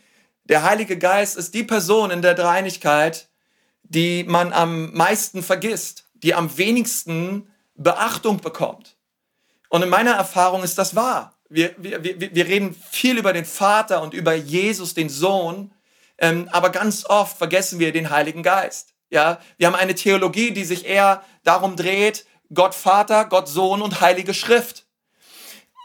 der 0.50 0.64
Heilige 0.64 0.98
Geist 0.98 1.38
ist 1.38 1.54
die 1.54 1.64
Person 1.64 2.12
in 2.12 2.22
der 2.22 2.34
Dreinigkeit, 2.34 3.30
die 3.84 4.24
man 4.24 4.54
am 4.54 4.94
meisten 4.94 5.44
vergisst, 5.44 6.06
die 6.14 6.34
am 6.34 6.58
wenigsten 6.58 7.52
Beachtung 7.76 8.40
bekommt. 8.40 8.98
Und 9.70 9.84
in 9.84 9.90
meiner 9.90 10.14
Erfahrung 10.14 10.64
ist 10.64 10.78
das 10.78 10.96
wahr. 10.96 11.38
Wir, 11.50 11.76
wir, 11.78 12.04
wir, 12.04 12.20
wir 12.20 12.48
reden 12.48 12.76
viel 12.92 13.18
über 13.18 13.34
den 13.34 13.46
Vater 13.46 14.02
und 14.02 14.14
über 14.14 14.34
Jesus, 14.34 14.94
den 14.94 15.10
Sohn, 15.10 15.72
ähm, 16.18 16.50
aber 16.52 16.72
ganz 16.72 17.06
oft 17.06 17.38
vergessen 17.38 17.80
wir 17.80 17.92
den 17.92 18.10
Heiligen 18.10 18.44
Geist. 18.44 18.94
Ja, 19.10 19.40
wir 19.58 19.68
haben 19.68 19.76
eine 19.76 19.96
Theologie, 19.96 20.52
die 20.52 20.66
sich 20.66 20.86
eher 20.86 21.24
darum 21.44 21.76
dreht, 21.76 22.26
Gott 22.54 22.76
Vater, 22.76 23.26
Gott 23.26 23.48
Sohn 23.48 23.82
und 23.82 24.02
Heilige 24.02 24.34
Schrift. 24.34 24.86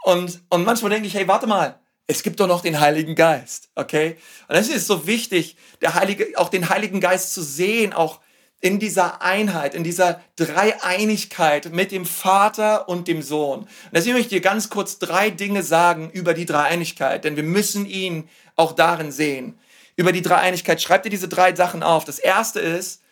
und, 0.04 0.40
und 0.48 0.64
manchmal 0.64 0.90
denke 0.90 1.06
ich, 1.06 1.14
hey, 1.14 1.28
warte 1.28 1.46
mal, 1.46 1.81
es 2.06 2.22
gibt 2.22 2.40
doch 2.40 2.46
noch 2.46 2.62
den 2.62 2.80
Heiligen 2.80 3.14
Geist, 3.14 3.70
okay? 3.74 4.16
Und 4.48 4.56
es 4.56 4.68
ist 4.68 4.86
so 4.86 5.06
wichtig, 5.06 5.56
der 5.80 5.94
Heilige, 5.94 6.28
auch 6.36 6.48
den 6.48 6.68
Heiligen 6.68 7.00
Geist 7.00 7.32
zu 7.32 7.42
sehen, 7.42 7.92
auch 7.92 8.20
in 8.60 8.78
dieser 8.78 9.22
Einheit, 9.22 9.74
in 9.74 9.82
dieser 9.82 10.22
Dreieinigkeit 10.36 11.72
mit 11.72 11.90
dem 11.90 12.06
Vater 12.06 12.88
und 12.88 13.08
dem 13.08 13.20
Sohn. 13.20 13.60
Und 13.60 13.68
deswegen 13.92 14.14
möchte 14.14 14.34
ich 14.34 14.40
dir 14.40 14.48
ganz 14.48 14.70
kurz 14.70 14.98
drei 14.98 15.30
Dinge 15.30 15.64
sagen 15.64 16.10
über 16.10 16.32
die 16.32 16.46
Dreieinigkeit, 16.46 17.24
denn 17.24 17.36
wir 17.36 17.42
müssen 17.42 17.86
ihn 17.86 18.28
auch 18.54 18.72
darin 18.72 19.10
sehen. 19.10 19.58
Über 19.96 20.12
die 20.12 20.22
Dreieinigkeit, 20.22 20.80
schreib 20.80 21.02
dir 21.02 21.10
diese 21.10 21.28
drei 21.28 21.54
Sachen 21.54 21.82
auf. 21.82 22.04
Das 22.04 22.20
erste 22.20 22.60
ist, 22.60 23.02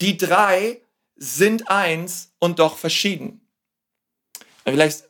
die 0.00 0.16
drei 0.16 0.80
sind 1.16 1.68
eins 1.68 2.32
und 2.38 2.58
doch 2.58 2.78
verschieden. 2.78 3.46
Vielleicht 4.64 5.04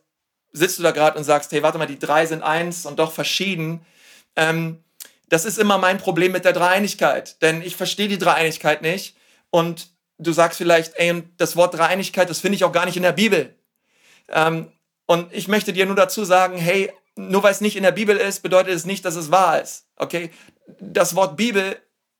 sitzt 0.55 0.79
du 0.79 0.83
da 0.83 0.93
gerade 0.93 1.19
und 1.19 1.25
sagst, 1.25 1.53
hey, 1.53 1.63
warte 1.63 1.77
mal, 1.77 1.87
die 1.87 1.99
drei 1.99 2.25
sind 2.25 2.43
eins 2.43 2.87
und 2.87 2.99
doch 2.99 3.13
verschieden. 3.13 3.85
Ähm, 4.37 4.83
das 5.29 5.45
ist 5.45 5.59
immer 5.59 5.79
mein 5.79 5.99
Problem 5.99 6.33
mit 6.33 6.45
der 6.45 6.53
Dreieinigkeit, 6.53 7.43
denn 7.43 7.61
ich 7.61 7.77
verstehe 7.77 8.09
die 8.09 8.19
Dreieinigkeit 8.19 8.81
nicht 8.81 9.17
und 9.51 9.89
du 10.19 10.33
sagst 10.33 10.59
vielleicht, 10.59 10.95
ey, 10.95 11.25
das 11.37 11.57
Wort 11.57 11.75
Dreieinigkeit, 11.75 12.31
das 12.31 12.41
finde 12.41 12.57
ich 12.57 12.65
auch 12.65 12.73
gar 12.73 12.87
nicht 12.87 12.97
in 12.97 13.03
der 13.03 13.13
Bibel. 13.13 13.55
Ähm, 14.29 14.71
und 15.07 15.33
ich 15.33 15.49
möchte 15.49 15.73
dir 15.73 15.87
nur 15.87 15.97
dazu 15.97 16.25
sagen, 16.25 16.57
hey, 16.57 16.91
nur 17.17 17.43
weil 17.43 17.53
es 17.53 17.61
nicht 17.61 17.77
in 17.77 17.83
der 17.83 17.93
Bibel 17.93 18.17
ist, 18.17 18.43
bedeutet 18.43 18.75
es 18.75 18.85
nicht, 18.85 19.05
dass 19.05 19.17
es 19.17 19.31
wahr 19.31 19.61
ist. 19.61 19.87
Okay? 19.97 20.31
Das 20.81 21.15
Wort 21.17 21.37
Bibel 21.37 21.77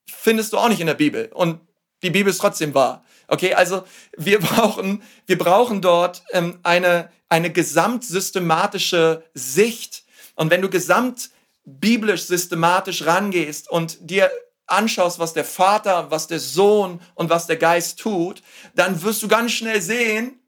findest 0.09 0.53
du 0.53 0.57
auch 0.57 0.69
nicht 0.69 0.81
in 0.81 0.87
der 0.87 0.93
Bibel 0.93 1.29
und 1.33 1.61
die 2.03 2.09
Bibel 2.11 2.29
ist 2.29 2.39
trotzdem 2.39 2.73
wahr. 2.73 3.03
Okay, 3.27 3.53
also 3.53 3.83
wir 4.17 4.39
brauchen, 4.41 5.03
wir 5.25 5.37
brauchen 5.37 5.81
dort 5.81 6.23
ähm, 6.31 6.59
eine, 6.63 7.09
eine 7.29 7.51
gesamtsystematische 7.51 9.23
Sicht. 9.33 10.03
Und 10.35 10.51
wenn 10.51 10.61
du 10.61 10.69
gesamt 10.69 11.29
biblisch 11.65 12.25
systematisch 12.25 13.05
rangehst 13.05 13.69
und 13.69 13.97
dir 14.09 14.29
anschaust, 14.67 15.19
was 15.19 15.33
der 15.33 15.45
Vater, 15.45 16.09
was 16.11 16.27
der 16.27 16.39
Sohn 16.39 17.01
und 17.15 17.29
was 17.29 17.47
der 17.47 17.57
Geist 17.57 17.99
tut, 17.99 18.41
dann 18.75 19.01
wirst 19.03 19.21
du 19.23 19.27
ganz 19.27 19.51
schnell 19.51 19.81
sehen, 19.81 20.39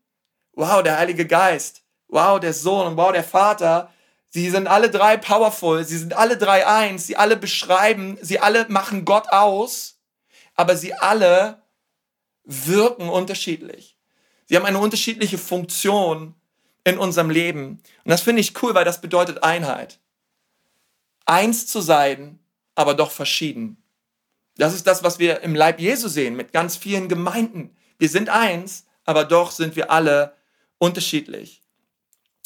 wow, 0.54 0.82
der 0.82 0.98
Heilige 0.98 1.26
Geist, 1.26 1.84
wow, 2.08 2.40
der 2.40 2.54
Sohn 2.54 2.88
und 2.88 2.98
wow, 2.98 3.12
der 3.12 3.24
Vater, 3.24 3.92
sie 4.30 4.50
sind 4.50 4.68
alle 4.68 4.90
drei 4.90 5.18
powerful, 5.18 5.84
sie 5.84 5.98
sind 5.98 6.14
alle 6.16 6.38
drei 6.38 6.66
eins, 6.66 7.08
sie 7.08 7.16
alle 7.16 7.38
beschreiben, 7.38 8.18
sie 8.22 8.40
alle 8.40 8.66
machen 8.70 9.06
Gott 9.06 9.30
aus, 9.30 10.00
aber 10.56 10.76
sie 10.76 10.94
alle 10.94 11.62
wirken 12.48 13.10
unterschiedlich. 13.10 13.96
Sie 14.46 14.56
haben 14.56 14.66
eine 14.66 14.80
unterschiedliche 14.80 15.38
Funktion 15.38 16.34
in 16.86 16.98
unserem 16.98 17.30
Leben. 17.30 17.82
Und 18.06 18.10
das 18.10 18.22
finde 18.22 18.40
ich 18.40 18.64
cool, 18.64 18.74
weil 18.74 18.86
das 18.86 19.02
bedeutet 19.02 19.44
Einheit. 19.44 20.00
Eins 21.26 21.68
zu 21.68 21.82
sein, 21.82 22.40
aber 22.74 22.94
doch 22.94 23.12
verschieden. 23.12 23.84
Das 24.56 24.74
ist 24.74 24.88
das, 24.88 25.04
was 25.04 25.20
wir 25.20 25.42
im 25.42 25.54
Leib 25.54 25.80
Jesu 25.80 26.08
sehen, 26.08 26.36
mit 26.36 26.54
ganz 26.54 26.78
vielen 26.78 27.10
Gemeinden. 27.10 27.76
Wir 28.00 28.08
sind 28.08 28.30
eins, 28.30 28.86
aber 29.04 29.26
doch 29.26 29.52
sind 29.52 29.76
wir 29.76 29.92
alle 29.92 30.34
unterschiedlich. 30.78 31.62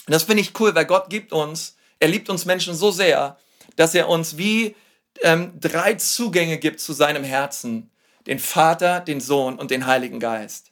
Und 0.07 0.13
das 0.13 0.23
finde 0.23 0.41
ich 0.41 0.59
cool, 0.59 0.73
weil 0.73 0.85
Gott 0.85 1.09
gibt 1.09 1.31
uns, 1.31 1.77
er 1.99 2.07
liebt 2.07 2.29
uns 2.29 2.45
Menschen 2.45 2.73
so 2.73 2.89
sehr, 2.89 3.37
dass 3.75 3.93
er 3.93 4.09
uns 4.09 4.37
wie 4.37 4.75
ähm, 5.21 5.53
drei 5.59 5.93
Zugänge 5.93 6.57
gibt 6.57 6.79
zu 6.79 6.93
seinem 6.93 7.23
Herzen 7.23 7.90
den 8.27 8.39
Vater, 8.39 8.99
den 8.99 9.19
Sohn 9.19 9.57
und 9.57 9.71
den 9.71 9.85
Heiligen 9.85 10.19
Geist. 10.19 10.71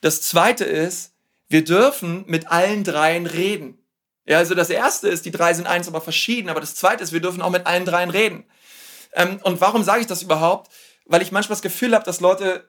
Das 0.00 0.22
zweite 0.22 0.64
ist, 0.64 1.12
wir 1.48 1.64
dürfen 1.64 2.24
mit 2.26 2.48
allen 2.48 2.84
dreien 2.84 3.26
reden. 3.26 3.78
Ja, 4.26 4.38
also 4.38 4.54
das 4.54 4.70
erste 4.70 5.08
ist, 5.08 5.26
die 5.26 5.30
drei 5.30 5.54
sind 5.54 5.66
eins, 5.66 5.88
aber 5.88 6.00
verschieden. 6.00 6.48
Aber 6.48 6.60
das 6.60 6.74
zweite 6.74 7.02
ist, 7.02 7.12
wir 7.12 7.20
dürfen 7.20 7.42
auch 7.42 7.50
mit 7.50 7.66
allen 7.66 7.84
dreien 7.84 8.10
reden. 8.10 8.44
Ähm, 9.12 9.38
und 9.42 9.60
warum 9.60 9.82
sage 9.82 10.00
ich 10.00 10.06
das 10.06 10.22
überhaupt? 10.22 10.72
Weil 11.04 11.22
ich 11.22 11.32
manchmal 11.32 11.54
das 11.54 11.62
Gefühl 11.62 11.94
habe, 11.94 12.04
dass 12.04 12.20
Leute 12.20 12.68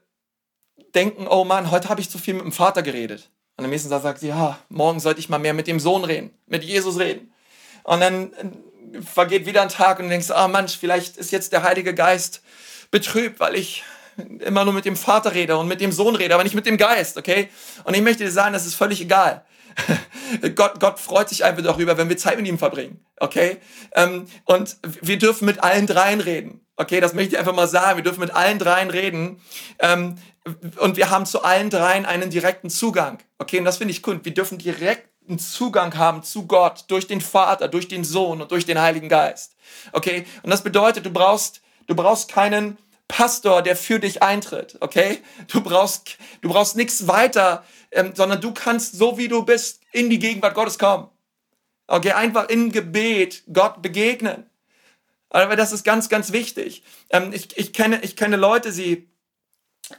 denken, 0.93 1.27
oh 1.27 1.43
Mann, 1.43 1.71
heute 1.71 1.89
habe 1.89 2.01
ich 2.01 2.09
zu 2.09 2.17
viel 2.17 2.33
mit 2.33 2.43
dem 2.43 2.51
Vater 2.51 2.83
geredet. 2.83 3.29
Und 3.57 3.63
am 3.63 3.71
nächsten 3.71 3.89
Tag 3.89 4.03
sagt 4.03 4.19
sie, 4.19 4.27
ja, 4.27 4.59
morgen 4.69 4.99
sollte 4.99 5.19
ich 5.19 5.29
mal 5.29 5.39
mehr 5.39 5.53
mit 5.53 5.67
dem 5.67 5.79
Sohn 5.79 6.03
reden, 6.03 6.31
mit 6.45 6.63
Jesus 6.63 6.99
reden. 6.99 7.33
Und 7.83 8.01
dann 8.01 8.33
äh, 8.33 9.01
vergeht 9.01 9.45
wieder 9.45 9.61
ein 9.61 9.69
Tag 9.69 9.99
und 9.99 10.05
du 10.05 10.09
denkst, 10.09 10.31
ah 10.31 10.45
oh 10.45 10.47
Mann, 10.47 10.67
vielleicht 10.67 11.17
ist 11.17 11.31
jetzt 11.31 11.53
der 11.53 11.63
Heilige 11.63 11.93
Geist 11.93 12.41
betrübt, 12.91 13.39
weil 13.39 13.55
ich 13.55 13.83
immer 14.39 14.65
nur 14.65 14.73
mit 14.73 14.85
dem 14.85 14.95
Vater 14.95 15.33
rede 15.33 15.57
und 15.57 15.67
mit 15.67 15.81
dem 15.81 15.91
Sohn 15.91 16.15
rede, 16.15 16.33
aber 16.33 16.43
nicht 16.43 16.55
mit 16.55 16.65
dem 16.65 16.77
Geist, 16.77 17.17
okay? 17.17 17.49
Und 17.83 17.95
ich 17.95 18.01
möchte 18.01 18.23
dir 18.23 18.31
sagen, 18.31 18.53
das 18.53 18.65
ist 18.65 18.75
völlig 18.75 19.01
egal. 19.01 19.43
Gott, 20.55 20.79
Gott 20.79 20.99
freut 20.99 21.29
sich 21.29 21.43
einfach 21.43 21.63
darüber, 21.63 21.97
wenn 21.97 22.09
wir 22.09 22.17
Zeit 22.17 22.37
mit 22.37 22.47
ihm 22.47 22.57
verbringen, 22.57 23.05
okay? 23.19 23.57
Ähm, 23.93 24.25
und 24.45 24.77
wir 25.01 25.17
dürfen 25.17 25.45
mit 25.45 25.63
allen 25.63 25.87
dreien 25.87 26.21
reden, 26.21 26.65
okay? 26.77 26.99
Das 26.99 27.13
möchte 27.13 27.33
ich 27.33 27.39
einfach 27.39 27.55
mal 27.55 27.67
sagen. 27.67 27.97
Wir 27.97 28.03
dürfen 28.03 28.21
mit 28.21 28.33
allen 28.33 28.59
dreien 28.59 28.89
reden. 28.89 29.41
Ähm, 29.79 30.15
und 30.77 30.95
wir 30.95 31.09
haben 31.09 31.25
zu 31.25 31.43
allen 31.43 31.69
dreien 31.69 32.05
einen 32.05 32.29
direkten 32.29 32.69
Zugang, 32.69 33.19
okay? 33.39 33.59
Und 33.59 33.65
das 33.65 33.77
finde 33.77 33.91
ich 33.91 34.05
cool. 34.07 34.19
Wir 34.23 34.33
dürfen 34.33 34.57
direkten 34.57 35.39
Zugang 35.39 35.97
haben 35.97 36.23
zu 36.23 36.45
Gott 36.45 36.85
durch 36.87 37.07
den 37.07 37.19
Vater, 37.19 37.67
durch 37.67 37.87
den 37.87 38.03
Sohn 38.03 38.41
und 38.41 38.51
durch 38.51 38.65
den 38.65 38.79
Heiligen 38.79 39.09
Geist, 39.09 39.55
okay? 39.91 40.25
Und 40.43 40.51
das 40.51 40.63
bedeutet, 40.63 41.05
du 41.05 41.11
brauchst, 41.11 41.61
du 41.87 41.95
brauchst 41.95 42.31
keinen 42.31 42.77
Pastor, 43.07 43.61
der 43.61 43.75
für 43.75 43.99
dich 43.99 44.23
eintritt, 44.23 44.77
okay? 44.79 45.19
Du 45.47 45.61
brauchst, 45.61 46.17
du 46.41 46.49
brauchst 46.49 46.75
nichts 46.75 47.07
weiter, 47.07 47.63
ähm, 47.91 48.13
sondern 48.15 48.41
du 48.41 48.51
kannst 48.51 48.97
so 48.97 49.17
wie 49.17 49.27
du 49.27 49.43
bist 49.43 49.81
in 49.91 50.09
die 50.09 50.19
Gegenwart 50.19 50.55
Gottes 50.55 50.79
kommen. 50.79 51.09
Okay, 51.87 52.11
einfach 52.13 52.49
in 52.49 52.71
Gebet 52.71 53.43
Gott 53.53 53.81
begegnen. 53.81 54.49
Aber 55.29 55.55
das 55.55 55.71
ist 55.71 55.83
ganz, 55.83 56.09
ganz 56.09 56.31
wichtig. 56.31 56.83
Ähm, 57.09 57.31
ich, 57.31 57.57
ich, 57.57 57.73
kenne, 57.73 57.99
ich 58.01 58.15
kenne 58.15 58.37
Leute, 58.37 58.71
sie, 58.71 59.07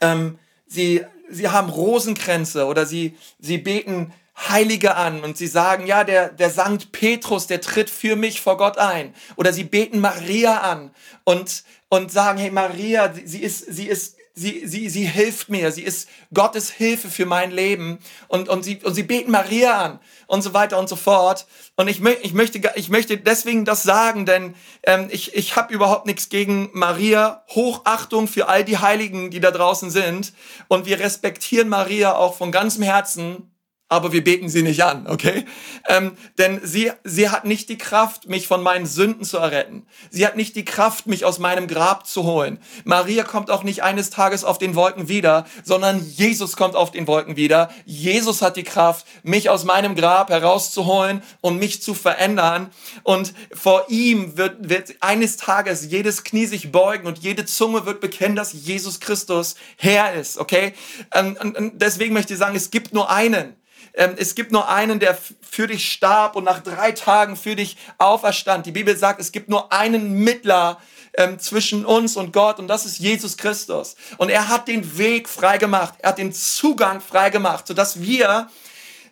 ähm, 0.00 0.38
sie, 0.66 1.04
sie 1.28 1.48
haben 1.48 1.68
Rosenkränze 1.68 2.66
oder 2.66 2.86
sie, 2.86 3.16
sie 3.38 3.58
beten 3.58 4.12
Heilige 4.36 4.96
an 4.96 5.22
und 5.24 5.38
sie 5.38 5.46
sagen, 5.46 5.86
ja, 5.86 6.04
der, 6.04 6.28
der 6.28 6.50
Sankt 6.50 6.92
Petrus, 6.92 7.46
der 7.46 7.60
tritt 7.62 7.88
für 7.88 8.16
mich 8.16 8.40
vor 8.40 8.58
Gott 8.58 8.76
ein. 8.76 9.14
Oder 9.36 9.52
sie 9.52 9.64
beten 9.64 9.98
Maria 10.00 10.60
an 10.60 10.90
und, 11.24 11.64
und 11.88 12.10
sagen, 12.10 12.38
hey, 12.38 12.50
Maria, 12.50 13.12
sie 13.24 13.42
ist, 13.42 13.58
sie 13.66 13.86
ist, 13.86 14.16
sie, 14.34 14.66
sie, 14.66 14.88
sie 14.88 15.04
hilft 15.04 15.48
mir, 15.48 15.72
sie 15.72 15.82
ist 15.82 16.08
Gottes 16.34 16.70
Hilfe 16.70 17.08
für 17.10 17.26
mein 17.26 17.50
Leben 17.50 17.98
und, 18.28 18.48
und, 18.48 18.64
sie, 18.64 18.78
und 18.82 18.94
sie 18.94 19.02
beten 19.02 19.30
Maria 19.30 19.80
an 19.80 20.00
und 20.26 20.42
so 20.42 20.52
weiter 20.52 20.78
und 20.78 20.88
so 20.88 20.96
fort. 20.96 21.46
Und 21.76 21.88
ich, 21.88 22.02
ich, 22.02 22.34
möchte, 22.34 22.60
ich 22.74 22.88
möchte 22.90 23.16
deswegen 23.16 23.64
das 23.64 23.82
sagen, 23.82 24.26
denn 24.26 24.54
ähm, 24.82 25.08
ich, 25.10 25.34
ich 25.34 25.56
habe 25.56 25.72
überhaupt 25.72 26.06
nichts 26.06 26.28
gegen 26.28 26.68
Maria, 26.72 27.44
Hochachtung 27.50 28.28
für 28.28 28.48
all 28.48 28.64
die 28.64 28.78
Heiligen, 28.78 29.30
die 29.30 29.40
da 29.40 29.50
draußen 29.50 29.90
sind. 29.90 30.32
Und 30.68 30.86
wir 30.86 31.00
respektieren 31.00 31.68
Maria 31.68 32.14
auch 32.14 32.36
von 32.36 32.52
ganzem 32.52 32.82
Herzen 32.82 33.50
aber 33.88 34.12
wir 34.12 34.24
beten 34.24 34.48
sie 34.48 34.62
nicht 34.62 34.82
an, 34.82 35.06
okay? 35.06 35.44
Ähm, 35.88 36.16
denn 36.38 36.60
sie, 36.64 36.90
sie 37.04 37.28
hat 37.28 37.44
nicht 37.44 37.68
die 37.68 37.78
Kraft, 37.78 38.28
mich 38.28 38.48
von 38.48 38.60
meinen 38.60 38.84
Sünden 38.84 39.24
zu 39.24 39.38
erretten. 39.38 39.86
Sie 40.10 40.26
hat 40.26 40.36
nicht 40.36 40.56
die 40.56 40.64
Kraft, 40.64 41.06
mich 41.06 41.24
aus 41.24 41.38
meinem 41.38 41.68
Grab 41.68 42.04
zu 42.04 42.24
holen. 42.24 42.58
Maria 42.84 43.22
kommt 43.22 43.48
auch 43.48 43.62
nicht 43.62 43.84
eines 43.84 44.10
Tages 44.10 44.42
auf 44.42 44.58
den 44.58 44.74
Wolken 44.74 45.08
wieder, 45.08 45.46
sondern 45.62 46.04
Jesus 46.04 46.56
kommt 46.56 46.74
auf 46.74 46.90
den 46.90 47.06
Wolken 47.06 47.36
wieder. 47.36 47.70
Jesus 47.84 48.42
hat 48.42 48.56
die 48.56 48.64
Kraft, 48.64 49.06
mich 49.22 49.50
aus 49.50 49.64
meinem 49.64 49.94
Grab 49.94 50.30
herauszuholen 50.30 51.22
und 51.40 51.58
mich 51.58 51.80
zu 51.80 51.94
verändern. 51.94 52.70
Und 53.04 53.34
vor 53.52 53.84
ihm 53.88 54.36
wird, 54.36 54.68
wird 54.68 54.94
eines 54.98 55.36
Tages 55.36 55.86
jedes 55.86 56.24
Knie 56.24 56.46
sich 56.46 56.72
beugen 56.72 57.06
und 57.06 57.18
jede 57.18 57.44
Zunge 57.44 57.86
wird 57.86 58.00
bekennen, 58.00 58.34
dass 58.34 58.52
Jesus 58.52 58.98
Christus 58.98 59.54
Herr 59.76 60.12
ist, 60.14 60.38
okay? 60.38 60.74
Ähm, 61.14 61.36
und, 61.40 61.80
deswegen 61.80 62.14
möchte 62.14 62.32
ich 62.32 62.38
sagen, 62.40 62.56
es 62.56 62.72
gibt 62.72 62.92
nur 62.92 63.10
einen 63.10 63.54
es 63.92 64.34
gibt 64.34 64.52
nur 64.52 64.68
einen, 64.68 65.00
der 65.00 65.16
für 65.40 65.66
dich 65.66 65.90
starb 65.90 66.36
und 66.36 66.44
nach 66.44 66.60
drei 66.60 66.92
Tagen 66.92 67.34
für 67.34 67.56
dich 67.56 67.78
auferstand. 67.96 68.66
Die 68.66 68.72
Bibel 68.72 68.94
sagt, 68.94 69.20
es 69.20 69.32
gibt 69.32 69.48
nur 69.48 69.72
einen 69.72 70.12
Mittler 70.12 70.78
ähm, 71.14 71.38
zwischen 71.38 71.86
uns 71.86 72.16
und 72.16 72.32
Gott 72.32 72.58
und 72.58 72.68
das 72.68 72.84
ist 72.84 72.98
Jesus 72.98 73.36
Christus. 73.36 73.96
Und 74.18 74.28
er 74.28 74.48
hat 74.48 74.68
den 74.68 74.98
Weg 74.98 75.28
freigemacht, 75.28 75.94
er 75.98 76.10
hat 76.10 76.18
den 76.18 76.32
Zugang 76.32 77.00
freigemacht, 77.00 77.66
sodass 77.66 78.00
wir 78.00 78.48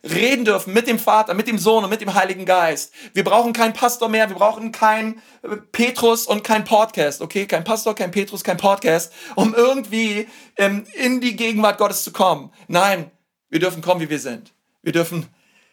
reden 0.05 0.44
dürfen 0.44 0.74
mit 0.74 0.87
dem 0.87 0.98
Vater, 0.98 1.35
mit 1.35 1.48
dem 1.48 1.59
Sohn 1.59 1.83
und 1.83 1.90
mit 1.90 2.00
dem 2.00 2.14
Heiligen 2.14 2.44
Geist. 2.44 2.92
Wir 3.14 3.24
brauchen 3.24 3.53
keinen 3.53 3.72
Pastor 3.72 4.09
mehr, 4.09 4.29
wir 4.29 4.37
brauchen 4.37 4.70
keinen 4.70 5.22
äh, 5.42 5.57
Petrus 5.72 6.27
und 6.27 6.44
kein 6.44 6.64
Podcast, 6.64 7.22
okay? 7.22 7.46
Kein 7.46 7.64
Pastor, 7.64 7.94
kein 7.94 8.11
Petrus, 8.11 8.44
kein 8.44 8.59
Podcast, 8.59 9.12
um 9.35 9.55
irgendwie 9.55 10.29
ähm, 10.57 10.85
in 10.94 11.20
die 11.20 11.37
Gegenwart 11.37 11.79
Gottes 11.79 12.05
zu 12.05 12.12
kommen. 12.12 12.53
Nein, 12.68 13.11
wir 13.48 13.61
dürfen 13.61 13.83
kommen, 13.83 14.00
wie 14.00 14.11
wir 14.11 14.18
sind. 14.18 14.54
Wir 14.85 14.92
dürfen, 14.92 15.27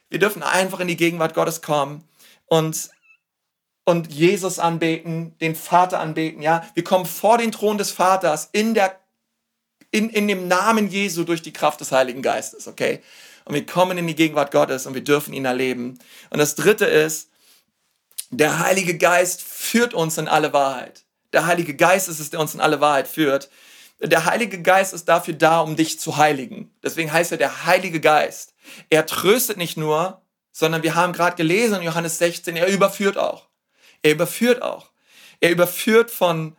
wir 0.10 0.20
dürfen 0.20 0.42
einfach 0.42 0.80
in 0.80 0.88
die 0.88 0.98
Gegenwart 0.98 1.36
Gottes 1.36 1.62
kommen 1.62 2.04
und, 2.48 2.90
und 3.86 4.12
Jesus 4.12 4.58
anbeten, 4.58 5.38
den 5.40 5.56
Vater 5.56 6.00
anbeten, 6.00 6.42
ja. 6.42 6.68
Wir 6.74 6.84
kommen 6.84 7.06
vor 7.06 7.38
den 7.38 7.52
Thron 7.52 7.78
des 7.78 7.92
Vaters 7.92 8.50
in 8.52 8.74
der, 8.74 9.00
in, 9.92 10.10
in 10.10 10.28
dem 10.28 10.48
Namen 10.48 10.90
Jesu 10.90 11.24
durch 11.24 11.42
die 11.42 11.54
Kraft 11.54 11.82
des 11.82 11.92
Heiligen 11.92 12.22
Geistes, 12.22 12.68
okay? 12.68 13.02
Und 13.46 13.56
wir 13.56 13.66
kommen 13.66 13.98
in 13.98 14.08
die 14.08 14.16
Gegenwart 14.16 14.52
Gottes 14.52 14.86
und 14.86 14.94
wir 14.94 15.04
dürfen 15.04 15.34
ihn 15.34 15.46
erleben. 15.46 16.00
Und 16.30 16.40
das 16.40 16.56
dritte 16.56 16.86
ist, 16.86 17.30
Der 18.34 18.60
Heilige 18.60 18.98
Geist 18.98 19.42
führt 19.42 19.94
uns 19.94 20.18
in 20.18 20.30
alle 20.30 20.54
Wahrheit. 20.54 21.04
Der 21.34 21.48
Heilige 21.48 21.76
Geist 21.76 22.08
ist 22.08 22.22
es, 22.22 22.30
der 22.30 22.40
uns 22.40 22.54
in 22.54 22.62
alle 22.62 22.80
Wahrheit 22.80 23.10
führt. 23.10 23.50
Der 24.00 24.24
Heilige 24.24 24.62
Geist 24.62 24.94
ist 24.94 25.10
dafür 25.10 25.34
da, 25.34 25.60
um 25.60 25.76
dich 25.76 26.00
zu 26.00 26.16
heiligen. 26.16 26.72
Deswegen 26.82 27.12
heißt 27.12 27.34
er 27.34 27.38
der 27.38 27.66
Heilige 27.66 28.00
Geist. 28.00 28.51
Er 28.90 29.06
tröstet 29.06 29.58
nicht 29.58 29.78
nur, 29.78 30.22
sondern 30.52 30.84
wir 30.84 30.96
haben 30.96 31.14
gerade 31.14 31.36
gelesen 31.36 31.78
in 31.78 31.84
Johannes 31.84 32.18
16, 32.18 32.56
er 32.56 32.68
überführt 32.68 33.18
auch. 33.18 33.48
Er 34.02 34.12
überführt 34.12 34.62
auch. 34.62 34.92
Er 35.40 35.52
überführt 35.52 36.12
von, 36.12 36.56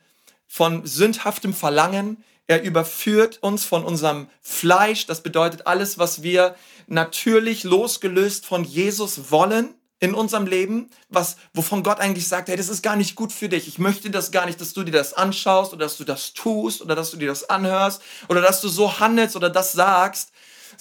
von 0.46 0.86
sündhaftem 0.86 1.54
Verlangen. 1.54 2.24
Er 2.46 2.62
überführt 2.62 3.38
uns 3.42 3.64
von 3.64 3.84
unserem 3.84 4.28
Fleisch. 4.40 5.06
Das 5.06 5.22
bedeutet 5.22 5.66
alles, 5.66 5.98
was 5.98 6.22
wir 6.22 6.56
natürlich 6.86 7.64
losgelöst 7.64 8.46
von 8.46 8.64
Jesus 8.64 9.30
wollen 9.30 9.74
in 10.02 10.14
unserem 10.14 10.46
Leben, 10.46 10.90
was, 11.10 11.36
wovon 11.54 11.84
Gott 11.84 12.00
eigentlich 12.00 12.26
sagt, 12.26 12.48
hey, 12.48 12.56
das 12.56 12.68
ist 12.68 12.82
gar 12.82 12.96
nicht 12.96 13.14
gut 13.14 13.32
für 13.32 13.48
dich. 13.48 13.68
Ich 13.68 13.78
möchte 13.78 14.10
das 14.10 14.32
gar 14.32 14.46
nicht, 14.46 14.60
dass 14.60 14.72
du 14.72 14.82
dir 14.82 14.90
das 14.90 15.14
anschaust 15.14 15.72
oder 15.72 15.84
dass 15.84 15.96
du 15.96 16.02
das 16.02 16.32
tust 16.32 16.82
oder 16.82 16.96
dass 16.96 17.12
du 17.12 17.16
dir 17.16 17.28
das 17.28 17.48
anhörst 17.48 18.02
oder 18.28 18.40
dass 18.40 18.60
du 18.60 18.68
so 18.68 18.98
handelst 18.98 19.36
oder 19.36 19.48
das 19.48 19.70
sagst, 19.72 20.31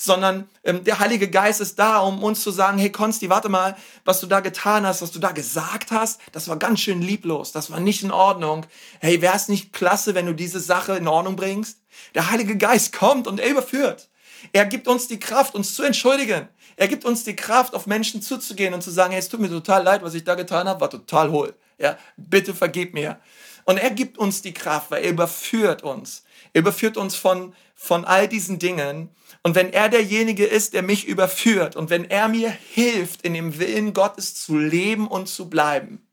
sondern 0.02 0.50
ähm, 0.64 0.84
der 0.84 1.00
Heilige 1.00 1.30
Geist 1.30 1.62
ist 1.62 1.78
da, 1.78 2.00
um 2.00 2.24
uns 2.24 2.42
zu 2.42 2.50
sagen, 2.50 2.80
hey 2.80 2.92
Konsti, 2.92 3.30
warte 3.30 3.50
mal, 3.50 3.78
was 4.04 4.20
du 4.20 4.26
da 4.26 4.40
getan 4.40 4.86
hast, 4.86 5.04
was 5.04 5.12
du 5.12 5.20
da 5.20 5.32
gesagt 5.32 5.92
hast, 5.92 6.20
das 6.32 6.48
war 6.48 6.58
ganz 6.58 6.80
schön 6.80 7.04
lieblos, 7.04 7.52
das 7.52 7.70
war 7.70 7.80
nicht 7.80 8.02
in 8.02 8.12
Ordnung. 8.12 8.66
Hey, 9.00 9.22
wäre 9.22 9.36
es 9.36 9.48
nicht 9.48 9.74
klasse, 9.74 10.16
wenn 10.16 10.26
du 10.26 10.34
diese 10.34 10.60
Sache 10.60 10.96
in 10.96 11.08
Ordnung 11.08 11.36
bringst? 11.36 11.82
Der 12.16 12.32
Heilige 12.32 12.58
Geist 12.58 12.94
kommt 12.94 13.28
und 13.28 13.40
er 13.40 13.50
überführt. 13.50 14.10
Er 14.54 14.66
gibt 14.66 14.88
uns 14.88 15.08
die 15.08 15.20
Kraft, 15.20 15.54
uns 15.54 15.76
zu 15.76 15.84
entschuldigen. 15.84 16.48
Er 16.78 16.88
gibt 16.88 17.06
uns 17.06 17.24
die 17.24 17.36
Kraft, 17.36 17.76
auf 17.76 17.86
Menschen 17.86 18.24
zuzugehen 18.24 18.74
und 18.74 18.82
zu 18.82 18.90
sagen, 18.90 19.12
hey, 19.12 19.20
es 19.20 19.30
tut 19.30 19.40
mir 19.40 19.50
total 19.50 19.84
leid, 19.84 20.02
was 20.02 20.16
ich 20.16 20.24
da 20.24 20.34
getan 20.34 20.68
habe, 20.68 20.82
war 20.82 20.90
total 20.90 21.30
hohl. 21.30 21.54
Ja, 21.78 21.96
bitte 22.18 22.56
vergib 22.56 22.96
mir. 22.96 23.20
Und 23.66 23.78
er 23.78 23.92
gibt 23.92 24.18
uns 24.18 24.42
die 24.42 24.54
Kraft, 24.54 24.92
weil 24.92 25.04
er 25.04 25.12
überführt 25.12 25.84
uns. 25.84 26.24
Er 26.54 26.60
überführt 26.62 26.98
uns 26.98 27.16
von, 27.16 27.54
von 27.76 28.06
all 28.06 28.28
diesen 28.28 28.60
Dingen. 28.60 29.10
Und 29.44 29.56
wenn 29.56 29.74
er 29.74 29.90
derjenige 29.90 30.46
ist, 30.46 30.74
der 30.74 30.84
mich 30.84 31.08
überführt 31.08 31.76
und 31.76 31.90
wenn 31.90 32.10
er 32.10 32.28
mir 32.28 32.50
hilft, 32.50 33.24
in 33.24 33.34
dem 33.34 33.60
Willen 33.60 33.94
Gottes 33.94 34.36
zu 34.36 34.58
leben 34.58 35.08
und 35.08 35.28
zu 35.28 35.50
bleiben, 35.50 36.06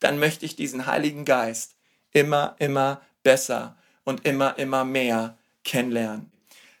dann 0.00 0.18
möchte 0.18 0.44
ich 0.44 0.56
diesen 0.56 0.86
Heiligen 0.86 1.24
Geist 1.24 1.76
immer, 2.12 2.56
immer 2.58 3.00
besser 3.22 3.76
und 4.04 4.26
immer, 4.26 4.58
immer 4.58 4.84
mehr 4.84 5.36
kennenlernen. 5.64 6.30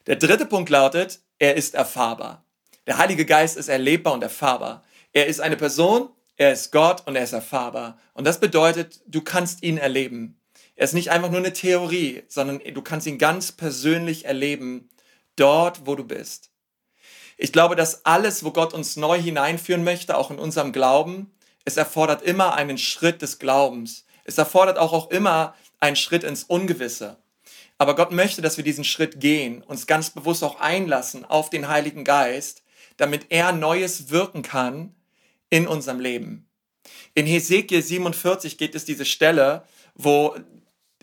Der 0.06 0.16
dritte 0.16 0.46
Punkt 0.46 0.70
lautet, 0.70 1.20
er 1.38 1.56
ist 1.56 1.74
erfahrbar. 1.74 2.44
Der 2.86 2.98
Heilige 2.98 3.26
Geist 3.26 3.56
ist 3.56 3.68
erlebbar 3.68 4.14
und 4.14 4.22
erfahrbar. 4.22 4.84
Er 5.12 5.26
ist 5.26 5.40
eine 5.40 5.56
Person, 5.56 6.08
er 6.38 6.52
ist 6.52 6.70
Gott 6.70 7.02
und 7.06 7.16
er 7.16 7.24
ist 7.24 7.32
erfahrbar. 7.32 7.98
Und 8.14 8.24
das 8.24 8.38
bedeutet, 8.38 9.00
du 9.06 9.20
kannst 9.20 9.62
ihn 9.64 9.76
erleben. 9.76 10.40
Er 10.76 10.84
ist 10.84 10.94
nicht 10.94 11.10
einfach 11.10 11.30
nur 11.30 11.40
eine 11.40 11.52
Theorie, 11.52 12.22
sondern 12.28 12.60
du 12.60 12.80
kannst 12.80 13.08
ihn 13.08 13.18
ganz 13.18 13.50
persönlich 13.50 14.24
erleben, 14.24 14.88
dort, 15.34 15.86
wo 15.86 15.96
du 15.96 16.04
bist. 16.04 16.50
Ich 17.36 17.52
glaube, 17.52 17.74
dass 17.74 18.04
alles, 18.04 18.44
wo 18.44 18.52
Gott 18.52 18.72
uns 18.72 18.96
neu 18.96 19.20
hineinführen 19.20 19.82
möchte, 19.82 20.16
auch 20.16 20.30
in 20.30 20.38
unserem 20.38 20.72
Glauben, 20.72 21.32
es 21.64 21.76
erfordert 21.76 22.22
immer 22.22 22.54
einen 22.54 22.78
Schritt 22.78 23.20
des 23.20 23.40
Glaubens. 23.40 24.06
Es 24.22 24.38
erfordert 24.38 24.78
auch, 24.78 24.92
auch 24.92 25.10
immer 25.10 25.56
einen 25.80 25.96
Schritt 25.96 26.22
ins 26.22 26.44
Ungewisse. 26.44 27.18
Aber 27.78 27.96
Gott 27.96 28.12
möchte, 28.12 28.42
dass 28.42 28.56
wir 28.56 28.64
diesen 28.64 28.84
Schritt 28.84 29.20
gehen, 29.20 29.62
uns 29.62 29.88
ganz 29.88 30.10
bewusst 30.10 30.44
auch 30.44 30.60
einlassen 30.60 31.24
auf 31.24 31.50
den 31.50 31.66
Heiligen 31.66 32.04
Geist, 32.04 32.62
damit 32.96 33.26
er 33.30 33.50
Neues 33.50 34.10
wirken 34.10 34.42
kann 34.42 34.94
in 35.50 35.66
unserem 35.66 36.00
Leben. 36.00 36.48
In 37.14 37.26
Hesekiel 37.26 37.82
47 37.82 38.58
geht 38.58 38.74
es 38.74 38.84
diese 38.84 39.04
Stelle, 39.04 39.64
wo 39.94 40.36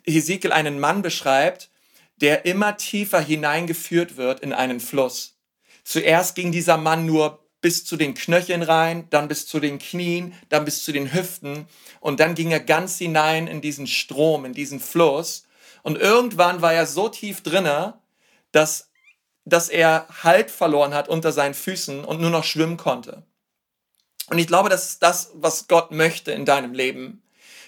Hesekiel 0.05 0.51
einen 0.51 0.79
Mann 0.79 1.01
beschreibt, 1.01 1.69
der 2.17 2.45
immer 2.45 2.77
tiefer 2.77 3.19
hineingeführt 3.19 4.17
wird 4.17 4.39
in 4.39 4.53
einen 4.53 4.79
Fluss. 4.79 5.38
Zuerst 5.84 6.36
ging 6.36 6.51
dieser 6.51 6.77
Mann 6.77 7.05
nur 7.05 7.45
bis 7.62 7.84
zu 7.84 7.97
den 7.97 8.13
Knöcheln 8.13 8.62
rein, 8.62 9.08
dann 9.10 9.27
bis 9.27 9.47
zu 9.47 9.60
den 9.60 9.79
Knien, 9.79 10.34
dann 10.49 10.65
bis 10.65 10.84
zu 10.84 10.91
den 10.91 11.13
Hüften 11.13 11.67
und 11.99 12.19
dann 12.19 12.36
ging 12.36 12.51
er 12.51 12.60
ganz 12.60 12.97
hinein 12.97 13.47
in 13.47 13.62
diesen 13.62 13.88
Strom, 13.88 14.45
in 14.45 14.53
diesen 14.53 14.79
Fluss 14.79 15.47
und 15.84 15.97
irgendwann 15.97 16.62
war 16.62 16.73
er 16.73 16.86
so 16.86 17.10
tief 17.10 17.41
drinne, 17.41 17.99
dass 18.51 18.91
dass 19.45 19.69
er 19.69 20.08
Halt 20.23 20.49
verloren 20.49 20.93
hat 20.93 21.08
unter 21.08 21.31
seinen 21.31 21.53
Füßen 21.53 22.03
und 22.03 22.19
nur 22.19 22.31
noch 22.31 22.43
schwimmen 22.43 22.77
konnte. 22.77 23.23
Und 24.30 24.40
ich 24.40 24.48
glaube, 24.48 24.70
das 24.70 24.90
ist 24.90 25.04
das, 25.04 25.32
was 25.36 25.68
Gott 25.68 25.92
möchte 25.92 26.32
in 26.32 26.46
deinem 26.46 26.74
Leben. 26.74 27.22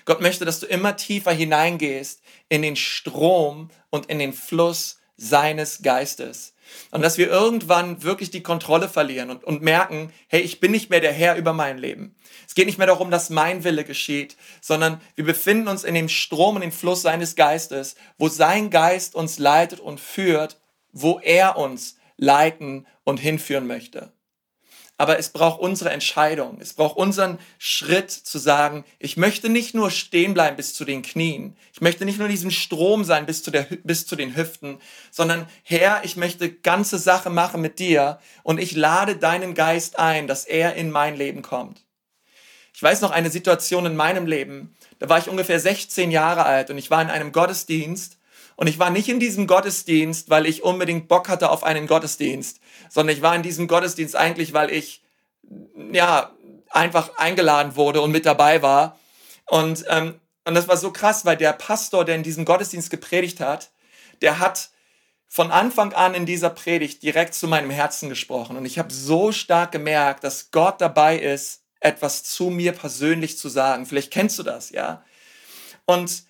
Gott 0.05 0.21
möchte, 0.21 0.45
dass 0.45 0.59
du 0.59 0.65
immer 0.65 0.95
tiefer 0.95 1.31
hineingehst 1.31 2.21
in 2.49 2.61
den 2.61 2.75
Strom 2.75 3.69
und 3.89 4.07
in 4.07 4.19
den 4.19 4.33
Fluss 4.33 4.99
seines 5.17 5.81
Geistes. 5.81 6.53
Und 6.91 7.01
dass 7.01 7.17
wir 7.17 7.27
irgendwann 7.27 8.03
wirklich 8.03 8.29
die 8.29 8.43
Kontrolle 8.43 8.89
verlieren 8.89 9.29
und, 9.29 9.43
und 9.43 9.61
merken, 9.61 10.11
hey, 10.27 10.41
ich 10.41 10.59
bin 10.59 10.71
nicht 10.71 10.89
mehr 10.89 10.99
der 10.99 11.13
Herr 11.13 11.35
über 11.35 11.53
mein 11.53 11.77
Leben. 11.77 12.15
Es 12.47 12.55
geht 12.55 12.65
nicht 12.65 12.77
mehr 12.77 12.87
darum, 12.87 13.11
dass 13.11 13.29
mein 13.29 13.63
Wille 13.63 13.83
geschieht, 13.83 14.37
sondern 14.61 15.01
wir 15.15 15.25
befinden 15.25 15.67
uns 15.67 15.83
in 15.83 15.95
dem 15.95 16.09
Strom 16.09 16.55
und 16.55 16.61
dem 16.61 16.71
Fluss 16.71 17.01
seines 17.01 17.35
Geistes, 17.35 17.95
wo 18.17 18.29
sein 18.29 18.69
Geist 18.69 19.15
uns 19.15 19.39
leitet 19.39 19.79
und 19.79 19.99
führt 19.99 20.57
wo 21.01 21.19
er 21.19 21.57
uns 21.57 21.97
leiten 22.17 22.87
und 23.03 23.19
hinführen 23.19 23.67
möchte. 23.67 24.11
Aber 24.99 25.19
es 25.19 25.29
braucht 25.29 25.59
unsere 25.59 25.91
Entscheidung. 25.91 26.57
Es 26.59 26.73
braucht 26.73 26.97
unseren 26.97 27.37
Schritt 27.59 28.09
zu 28.09 28.39
sagen, 28.39 28.83
ich 28.97 29.15
möchte 29.15 29.47
nicht 29.47 29.75
nur 29.75 29.91
stehen 29.91 30.33
bleiben 30.33 30.57
bis 30.57 30.73
zu 30.73 30.85
den 30.85 31.03
Knien. 31.03 31.55
Ich 31.71 31.81
möchte 31.81 32.03
nicht 32.03 32.17
nur 32.17 32.27
diesen 32.27 32.49
Strom 32.49 33.03
sein 33.03 33.27
bis 33.27 33.43
zu, 33.43 33.51
der, 33.51 33.67
bis 33.83 34.07
zu 34.07 34.15
den 34.15 34.35
Hüften, 34.35 34.79
sondern 35.11 35.47
Herr, 35.61 36.01
ich 36.03 36.17
möchte 36.17 36.51
ganze 36.51 36.97
Sache 36.97 37.29
machen 37.29 37.61
mit 37.61 37.77
dir 37.77 38.19
und 38.41 38.59
ich 38.59 38.75
lade 38.75 39.17
deinen 39.17 39.53
Geist 39.53 39.99
ein, 39.99 40.27
dass 40.27 40.45
er 40.45 40.73
in 40.73 40.89
mein 40.89 41.15
Leben 41.15 41.43
kommt. 41.43 41.85
Ich 42.73 42.81
weiß 42.81 43.01
noch 43.01 43.11
eine 43.11 43.29
Situation 43.29 43.85
in 43.85 43.95
meinem 43.95 44.25
Leben. 44.25 44.75
Da 44.99 45.09
war 45.09 45.19
ich 45.19 45.29
ungefähr 45.29 45.59
16 45.59 46.09
Jahre 46.09 46.45
alt 46.45 46.71
und 46.71 46.77
ich 46.79 46.89
war 46.89 47.01
in 47.03 47.09
einem 47.09 47.31
Gottesdienst 47.31 48.17
und 48.55 48.65
ich 48.65 48.79
war 48.79 48.89
nicht 48.89 49.07
in 49.07 49.19
diesem 49.19 49.45
Gottesdienst, 49.45 50.31
weil 50.31 50.47
ich 50.47 50.63
unbedingt 50.63 51.07
Bock 51.07 51.29
hatte 51.29 51.51
auf 51.51 51.63
einen 51.63 51.85
Gottesdienst, 51.85 52.59
sondern 52.89 53.15
ich 53.15 53.21
war 53.21 53.35
in 53.35 53.43
diesem 53.43 53.67
Gottesdienst 53.67 54.15
eigentlich, 54.15 54.53
weil 54.53 54.71
ich, 54.71 55.03
ja, 55.91 56.31
einfach 56.69 57.17
eingeladen 57.17 57.75
wurde 57.75 58.01
und 58.01 58.11
mit 58.11 58.25
dabei 58.25 58.61
war. 58.61 58.99
Und, 59.45 59.85
ähm, 59.89 60.19
und 60.45 60.55
das 60.55 60.67
war 60.67 60.77
so 60.77 60.91
krass, 60.91 61.25
weil 61.25 61.37
der 61.37 61.53
Pastor, 61.53 62.05
der 62.05 62.15
in 62.15 62.23
diesem 62.23 62.45
Gottesdienst 62.45 62.89
gepredigt 62.89 63.39
hat, 63.39 63.71
der 64.21 64.39
hat 64.39 64.69
von 65.27 65.51
Anfang 65.51 65.93
an 65.93 66.13
in 66.13 66.25
dieser 66.25 66.49
Predigt 66.49 67.03
direkt 67.03 67.33
zu 67.33 67.47
meinem 67.47 67.69
Herzen 67.69 68.09
gesprochen. 68.09 68.57
Und 68.57 68.65
ich 68.65 68.79
habe 68.79 68.93
so 68.93 69.31
stark 69.31 69.71
gemerkt, 69.71 70.23
dass 70.23 70.51
Gott 70.51 70.79
dabei 70.79 71.17
ist, 71.17 71.63
etwas 71.79 72.23
zu 72.23 72.49
mir 72.49 72.71
persönlich 72.71 73.37
zu 73.37 73.49
sagen. 73.49 73.85
Vielleicht 73.85 74.11
kennst 74.11 74.39
du 74.39 74.43
das, 74.43 74.71
ja. 74.71 75.03
Und 75.85 76.23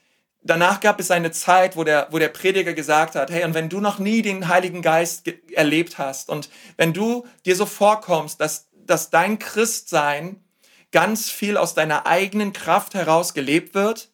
danach 0.43 0.79
gab 0.79 0.99
es 0.99 1.11
eine 1.11 1.31
Zeit, 1.31 1.75
wo 1.75 1.83
der, 1.83 2.07
wo 2.11 2.19
der 2.19 2.29
Prediger 2.29 2.73
gesagt 2.73 3.15
hat, 3.15 3.29
hey, 3.29 3.43
und 3.43 3.53
wenn 3.53 3.69
du 3.69 3.79
noch 3.79 3.99
nie 3.99 4.21
den 4.21 4.47
Heiligen 4.47 4.81
Geist 4.81 5.27
erlebt 5.51 5.97
hast 5.97 6.29
und 6.29 6.49
wenn 6.77 6.93
du 6.93 7.25
dir 7.45 7.55
so 7.55 7.65
vorkommst, 7.65 8.39
dass, 8.39 8.67
dass 8.73 9.09
dein 9.09 9.39
Christsein 9.39 10.43
ganz 10.91 11.29
viel 11.29 11.57
aus 11.57 11.73
deiner 11.73 12.07
eigenen 12.07 12.53
Kraft 12.53 12.93
heraus 12.93 13.33
gelebt 13.33 13.73
wird, 13.75 14.09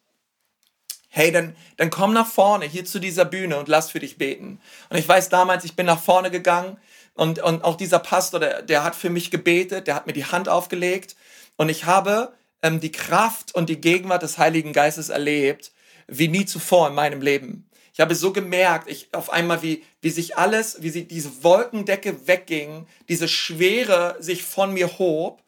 hey, 1.08 1.30
dann, 1.30 1.54
dann 1.76 1.90
komm 1.90 2.12
nach 2.12 2.26
vorne 2.26 2.64
hier 2.64 2.84
zu 2.84 2.98
dieser 2.98 3.24
Bühne 3.24 3.56
und 3.56 3.68
lass 3.68 3.90
für 3.90 4.00
dich 4.00 4.18
beten. 4.18 4.60
Und 4.90 4.96
ich 4.96 5.08
weiß 5.08 5.28
damals, 5.28 5.64
ich 5.64 5.76
bin 5.76 5.86
nach 5.86 6.02
vorne 6.02 6.30
gegangen 6.30 6.76
und, 7.14 7.40
und 7.40 7.62
auch 7.62 7.76
dieser 7.76 8.00
Pastor, 8.00 8.40
der, 8.40 8.62
der 8.62 8.82
hat 8.82 8.96
für 8.96 9.10
mich 9.10 9.30
gebetet, 9.30 9.86
der 9.86 9.94
hat 9.94 10.08
mir 10.08 10.12
die 10.12 10.24
Hand 10.24 10.48
aufgelegt 10.48 11.14
und 11.56 11.68
ich 11.68 11.84
habe 11.84 12.34
ähm, 12.62 12.80
die 12.80 12.90
Kraft 12.90 13.54
und 13.54 13.68
die 13.68 13.80
Gegenwart 13.80 14.24
des 14.24 14.38
Heiligen 14.38 14.72
Geistes 14.72 15.08
erlebt 15.08 15.70
wie 16.06 16.28
nie 16.28 16.46
zuvor 16.46 16.88
in 16.88 16.94
meinem 16.94 17.20
Leben. 17.20 17.68
Ich 17.92 18.00
habe 18.00 18.16
so 18.16 18.32
gemerkt, 18.32 18.90
ich 18.90 19.08
auf 19.12 19.30
einmal, 19.30 19.62
wie, 19.62 19.84
wie 20.00 20.10
sich 20.10 20.36
alles, 20.36 20.82
wie 20.82 20.90
sie 20.90 21.06
diese 21.06 21.44
Wolkendecke 21.44 22.26
wegging, 22.26 22.88
diese 23.08 23.28
Schwere 23.28 24.16
sich 24.18 24.42
von 24.42 24.72
mir 24.72 24.98
hob 24.98 25.42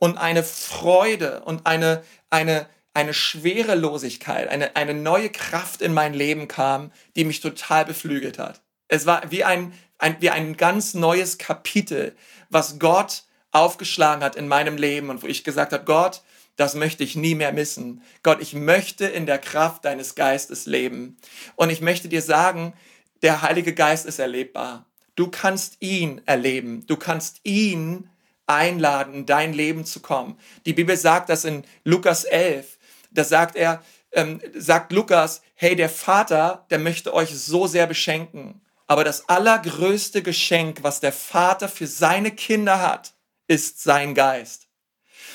und 0.00 0.18
eine 0.18 0.42
Freude 0.42 1.42
und 1.44 1.64
eine, 1.64 2.02
eine, 2.28 2.66
eine 2.92 3.14
Schwerelosigkeit, 3.14 4.48
eine, 4.48 4.74
eine 4.74 4.94
neue 4.94 5.30
Kraft 5.30 5.80
in 5.80 5.94
mein 5.94 6.12
Leben 6.12 6.48
kam, 6.48 6.90
die 7.14 7.24
mich 7.24 7.40
total 7.40 7.84
beflügelt 7.84 8.36
hat. 8.38 8.62
Es 8.88 9.06
war 9.06 9.30
wie 9.30 9.44
ein, 9.44 9.72
ein, 9.98 10.16
wie 10.18 10.30
ein 10.30 10.56
ganz 10.56 10.94
neues 10.94 11.38
Kapitel, 11.38 12.16
was 12.50 12.80
Gott 12.80 13.22
aufgeschlagen 13.52 14.24
hat 14.24 14.34
in 14.34 14.48
meinem 14.48 14.76
Leben 14.76 15.08
und 15.08 15.22
wo 15.22 15.28
ich 15.28 15.44
gesagt 15.44 15.72
habe, 15.72 15.84
Gott, 15.84 16.22
das 16.56 16.74
möchte 16.74 17.02
ich 17.02 17.16
nie 17.16 17.34
mehr 17.34 17.52
missen. 17.52 18.02
Gott, 18.22 18.40
ich 18.40 18.54
möchte 18.54 19.06
in 19.06 19.26
der 19.26 19.38
Kraft 19.38 19.84
deines 19.84 20.14
Geistes 20.14 20.66
leben. 20.66 21.16
Und 21.56 21.70
ich 21.70 21.80
möchte 21.80 22.08
dir 22.08 22.22
sagen, 22.22 22.74
der 23.22 23.42
Heilige 23.42 23.74
Geist 23.74 24.06
ist 24.06 24.18
erlebbar. 24.18 24.86
Du 25.14 25.28
kannst 25.28 25.76
ihn 25.80 26.20
erleben. 26.26 26.86
Du 26.86 26.96
kannst 26.96 27.40
ihn 27.44 28.08
einladen, 28.46 29.14
in 29.14 29.26
dein 29.26 29.52
Leben 29.52 29.84
zu 29.84 30.00
kommen. 30.00 30.38
Die 30.66 30.72
Bibel 30.72 30.96
sagt 30.96 31.28
das 31.28 31.44
in 31.44 31.64
Lukas 31.84 32.24
11. 32.24 32.78
Da 33.10 33.24
sagt 33.24 33.56
er, 33.56 33.82
ähm, 34.12 34.40
sagt 34.54 34.92
Lukas, 34.92 35.42
hey, 35.54 35.76
der 35.76 35.88
Vater, 35.88 36.66
der 36.70 36.78
möchte 36.78 37.14
euch 37.14 37.30
so 37.30 37.66
sehr 37.66 37.86
beschenken. 37.86 38.60
Aber 38.86 39.04
das 39.04 39.28
allergrößte 39.28 40.22
Geschenk, 40.22 40.82
was 40.82 41.00
der 41.00 41.12
Vater 41.12 41.68
für 41.68 41.86
seine 41.86 42.30
Kinder 42.30 42.80
hat, 42.80 43.14
ist 43.46 43.82
sein 43.82 44.14
Geist. 44.14 44.68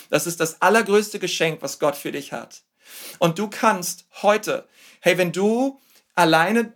Das 0.10 0.28
ist 0.28 0.40
das 0.40 0.62
allergrößte 0.62 1.20
Geschenk, 1.20 1.62
was 1.62 1.80
Gott 1.80 1.96
für 1.96 2.12
dich 2.12 2.34
hat. 2.34 2.62
Und 3.20 3.40
du 3.40 3.50
kannst 3.50 4.06
heute, 4.22 4.68
hey, 5.02 5.18
wenn 5.18 5.32
du 5.32 5.80
alleine 6.16 6.74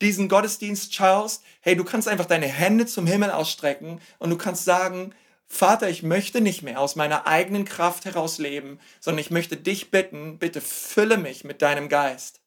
diesen 0.00 0.28
Gottesdienst 0.28 0.94
schaust, 0.94 1.42
hey, 1.60 1.76
du 1.76 1.84
kannst 1.84 2.08
einfach 2.08 2.26
deine 2.26 2.46
Hände 2.46 2.86
zum 2.86 3.06
Himmel 3.06 3.30
ausstrecken 3.30 4.00
und 4.18 4.30
du 4.30 4.36
kannst 4.36 4.64
sagen, 4.64 5.14
Vater, 5.46 5.88
ich 5.88 6.02
möchte 6.02 6.40
nicht 6.40 6.62
mehr 6.62 6.80
aus 6.80 6.96
meiner 6.96 7.26
eigenen 7.26 7.64
Kraft 7.64 8.04
heraus 8.04 8.38
leben, 8.38 8.80
sondern 9.00 9.20
ich 9.20 9.30
möchte 9.30 9.56
dich 9.56 9.90
bitten, 9.90 10.38
bitte 10.38 10.60
fülle 10.60 11.16
mich 11.16 11.44
mit 11.44 11.62
deinem 11.62 11.88
Geist. 11.88 12.40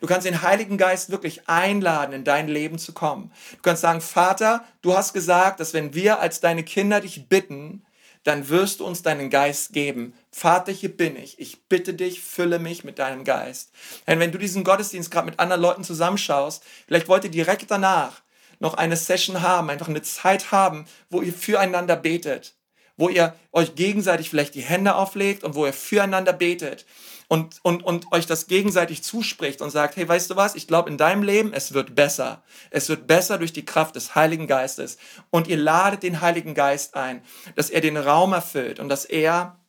Du 0.00 0.06
kannst 0.06 0.26
den 0.26 0.40
Heiligen 0.42 0.78
Geist 0.78 1.10
wirklich 1.10 1.48
einladen, 1.48 2.14
in 2.14 2.24
dein 2.24 2.48
Leben 2.48 2.78
zu 2.78 2.92
kommen. 2.92 3.32
Du 3.52 3.62
kannst 3.62 3.82
sagen, 3.82 4.00
Vater, 4.00 4.64
du 4.80 4.96
hast 4.96 5.12
gesagt, 5.12 5.60
dass 5.60 5.74
wenn 5.74 5.94
wir 5.94 6.20
als 6.20 6.40
deine 6.40 6.62
Kinder 6.62 7.00
dich 7.00 7.28
bitten, 7.28 7.84
dann 8.24 8.48
wirst 8.48 8.80
du 8.80 8.86
uns 8.86 9.02
deinen 9.02 9.30
Geist 9.30 9.72
geben. 9.72 10.14
Vater, 10.30 10.72
hier 10.72 10.94
bin 10.96 11.16
ich. 11.16 11.38
Ich 11.38 11.64
bitte 11.68 11.94
dich, 11.94 12.20
fülle 12.20 12.58
mich 12.58 12.84
mit 12.84 12.98
deinem 12.98 13.24
Geist. 13.24 13.70
Denn 14.06 14.20
wenn 14.20 14.32
du 14.32 14.38
diesen 14.38 14.64
Gottesdienst 14.64 15.10
gerade 15.10 15.26
mit 15.26 15.38
anderen 15.38 15.62
Leuten 15.62 15.84
zusammenschaust, 15.84 16.62
vielleicht 16.86 17.08
wollt 17.08 17.24
ihr 17.24 17.30
direkt 17.30 17.70
danach 17.70 18.22
noch 18.60 18.74
eine 18.74 18.96
Session 18.96 19.42
haben, 19.42 19.70
einfach 19.70 19.88
eine 19.88 20.02
Zeit 20.02 20.50
haben, 20.52 20.86
wo 21.10 21.22
ihr 21.22 21.32
füreinander 21.32 21.96
betet, 21.96 22.54
wo 22.96 23.08
ihr 23.08 23.34
euch 23.52 23.74
gegenseitig 23.74 24.30
vielleicht 24.30 24.54
die 24.54 24.62
Hände 24.62 24.96
auflegt 24.96 25.44
und 25.44 25.54
wo 25.54 25.66
ihr 25.66 25.72
füreinander 25.72 26.32
betet 26.32 26.84
und, 27.28 27.60
und, 27.62 27.84
und 27.84 28.10
euch 28.10 28.26
das 28.26 28.46
gegenseitig 28.46 29.02
zuspricht 29.02 29.60
und 29.60 29.70
sagt, 29.70 29.96
hey, 29.96 30.08
weißt 30.08 30.30
du 30.30 30.36
was, 30.36 30.54
ich 30.54 30.66
glaube 30.66 30.88
in 30.88 30.96
deinem 30.96 31.22
Leben, 31.22 31.52
es 31.52 31.74
wird 31.74 31.94
besser. 31.94 32.42
Es 32.70 32.88
wird 32.88 33.06
besser 33.06 33.36
durch 33.36 33.52
die 33.52 33.66
Kraft 33.66 33.96
des 33.96 34.14
Heiligen 34.14 34.46
Geistes. 34.46 34.96
Und 35.30 35.46
ihr 35.46 35.58
ladet 35.58 36.02
den 36.02 36.22
Heiligen 36.22 36.54
Geist 36.54 36.94
ein, 36.96 37.22
dass 37.54 37.68
er 37.68 37.82
den 37.82 37.98
Raum 37.98 38.32
erfüllt 38.32 38.80
und 38.80 38.88
dass 38.88 39.04
er 39.04 39.60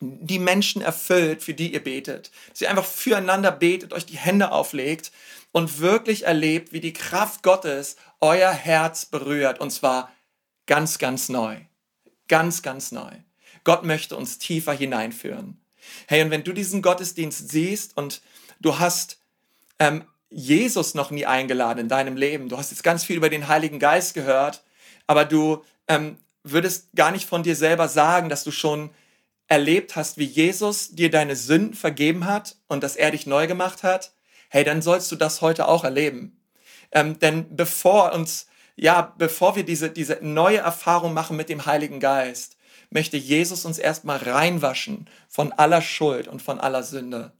die 0.00 0.38
Menschen 0.38 0.82
erfüllt, 0.82 1.42
für 1.42 1.54
die 1.54 1.72
ihr 1.72 1.82
betet. 1.82 2.30
Ihr 2.58 2.70
einfach 2.70 2.86
füreinander 2.86 3.50
betet, 3.50 3.92
euch 3.92 4.06
die 4.06 4.16
Hände 4.16 4.52
auflegt 4.52 5.10
und 5.52 5.80
wirklich 5.80 6.26
erlebt, 6.26 6.72
wie 6.72 6.80
die 6.80 6.92
Kraft 6.92 7.42
Gottes 7.42 7.96
euer 8.20 8.50
Herz 8.50 9.06
berührt. 9.06 9.58
Und 9.58 9.70
zwar 9.70 10.12
ganz, 10.66 10.98
ganz 10.98 11.30
neu. 11.30 11.56
Ganz, 12.28 12.62
ganz 12.62 12.92
neu. 12.92 13.10
Gott 13.64 13.84
möchte 13.84 14.16
uns 14.16 14.38
tiefer 14.38 14.72
hineinführen. 14.72 15.60
Hey, 16.06 16.22
und 16.22 16.30
wenn 16.30 16.44
du 16.44 16.52
diesen 16.52 16.82
Gottesdienst 16.82 17.50
siehst 17.50 17.96
und 17.96 18.22
du 18.60 18.78
hast 18.78 19.18
ähm, 19.78 20.04
Jesus 20.30 20.94
noch 20.94 21.10
nie 21.10 21.26
eingeladen 21.26 21.80
in 21.80 21.88
deinem 21.88 22.16
Leben, 22.16 22.48
du 22.48 22.56
hast 22.56 22.70
jetzt 22.70 22.84
ganz 22.84 23.04
viel 23.04 23.16
über 23.16 23.28
den 23.28 23.48
Heiligen 23.48 23.78
Geist 23.78 24.14
gehört, 24.14 24.62
aber 25.06 25.24
du 25.24 25.64
ähm, 25.88 26.18
würdest 26.44 26.88
gar 26.94 27.10
nicht 27.10 27.28
von 27.28 27.42
dir 27.42 27.56
selber 27.56 27.88
sagen, 27.88 28.28
dass 28.28 28.44
du 28.44 28.50
schon 28.50 28.90
erlebt 29.48 29.96
hast, 29.96 30.16
wie 30.16 30.24
Jesus 30.24 30.90
dir 30.92 31.10
deine 31.10 31.34
Sünden 31.34 31.74
vergeben 31.74 32.24
hat 32.24 32.56
und 32.68 32.84
dass 32.84 32.94
er 32.96 33.10
dich 33.10 33.26
neu 33.26 33.48
gemacht 33.48 33.82
hat, 33.82 34.12
hey, 34.48 34.62
dann 34.62 34.80
sollst 34.80 35.10
du 35.10 35.16
das 35.16 35.40
heute 35.40 35.66
auch 35.66 35.82
erleben. 35.82 36.40
Ähm, 36.92 37.18
denn 37.18 37.56
bevor 37.56 38.12
uns, 38.12 38.46
ja, 38.76 39.14
bevor 39.18 39.56
wir 39.56 39.64
diese, 39.64 39.90
diese 39.90 40.18
neue 40.22 40.58
Erfahrung 40.58 41.14
machen 41.14 41.36
mit 41.36 41.48
dem 41.48 41.66
Heiligen 41.66 41.98
Geist, 41.98 42.56
möchte 42.90 43.16
Jesus 43.16 43.64
uns 43.64 43.78
erstmal 43.78 44.18
reinwaschen 44.18 45.08
von 45.28 45.52
aller 45.52 45.82
Schuld 45.82 46.28
und 46.28 46.42
von 46.42 46.60
aller 46.60 46.82
Sünde. 46.82 47.32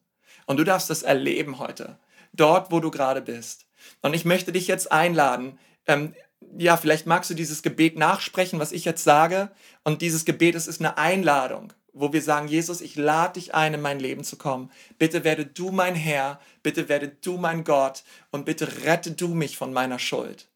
Und 0.46 0.56
du 0.56 0.64
darfst 0.64 0.90
das 0.90 1.02
erleben 1.02 1.58
heute, 1.58 1.98
dort, 2.32 2.70
wo 2.70 2.80
du 2.80 2.90
gerade 2.90 3.20
bist. 3.20 3.66
Und 4.02 4.14
ich 4.14 4.24
möchte 4.24 4.52
dich 4.52 4.66
jetzt 4.66 4.90
einladen, 4.90 5.58
ähm, 5.86 6.14
ja, 6.56 6.76
vielleicht 6.76 7.06
magst 7.06 7.30
du 7.30 7.34
dieses 7.34 7.62
Gebet 7.62 7.98
nachsprechen, 7.98 8.58
was 8.58 8.72
ich 8.72 8.84
jetzt 8.84 9.04
sage. 9.04 9.50
Und 9.84 10.02
dieses 10.02 10.24
Gebet, 10.24 10.54
es 10.54 10.66
ist 10.66 10.80
eine 10.80 10.96
Einladung, 10.98 11.72
wo 11.92 12.12
wir 12.12 12.22
sagen, 12.22 12.48
Jesus, 12.48 12.80
ich 12.80 12.96
lade 12.96 13.34
dich 13.34 13.54
ein, 13.54 13.74
in 13.74 13.80
mein 13.80 14.00
Leben 14.00 14.24
zu 14.24 14.36
kommen. 14.36 14.70
Bitte 14.98 15.24
werde 15.24 15.46
du 15.46 15.70
mein 15.70 15.94
Herr, 15.94 16.40
bitte 16.62 16.88
werde 16.88 17.08
du 17.08 17.36
mein 17.36 17.64
Gott 17.64 18.04
und 18.30 18.44
bitte 18.46 18.84
rette 18.84 19.12
du 19.12 19.28
mich 19.28 19.56
von 19.56 19.72
meiner 19.72 19.98
Schuld. 19.98 20.48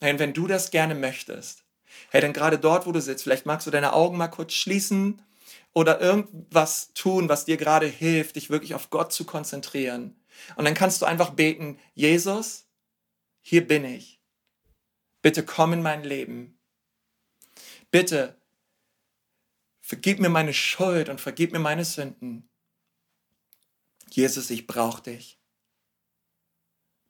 Nein, 0.00 0.18
wenn 0.18 0.32
du 0.32 0.46
das 0.46 0.70
gerne 0.70 0.94
möchtest, 0.94 1.64
Hey, 2.10 2.20
dann 2.20 2.32
gerade 2.32 2.58
dort, 2.58 2.86
wo 2.86 2.92
du 2.92 3.00
sitzt, 3.00 3.24
vielleicht 3.24 3.46
magst 3.46 3.66
du 3.66 3.70
deine 3.70 3.92
Augen 3.92 4.16
mal 4.16 4.28
kurz 4.28 4.52
schließen 4.52 5.22
oder 5.72 6.00
irgendwas 6.00 6.92
tun, 6.94 7.28
was 7.28 7.44
dir 7.44 7.56
gerade 7.56 7.86
hilft, 7.86 8.36
dich 8.36 8.50
wirklich 8.50 8.74
auf 8.74 8.90
Gott 8.90 9.12
zu 9.12 9.24
konzentrieren. 9.24 10.16
Und 10.56 10.64
dann 10.64 10.74
kannst 10.74 11.00
du 11.02 11.06
einfach 11.06 11.30
beten, 11.30 11.78
Jesus, 11.94 12.66
hier 13.40 13.66
bin 13.66 13.84
ich. 13.84 14.20
Bitte 15.20 15.44
komm 15.44 15.74
in 15.74 15.82
mein 15.82 16.04
Leben. 16.04 16.58
Bitte 17.90 18.36
vergib 19.80 20.20
mir 20.20 20.30
meine 20.30 20.54
Schuld 20.54 21.08
und 21.08 21.20
vergib 21.20 21.52
mir 21.52 21.58
meine 21.58 21.84
Sünden. 21.84 22.48
Jesus, 24.10 24.50
ich 24.50 24.66
brauche 24.66 25.02
dich. 25.02 25.38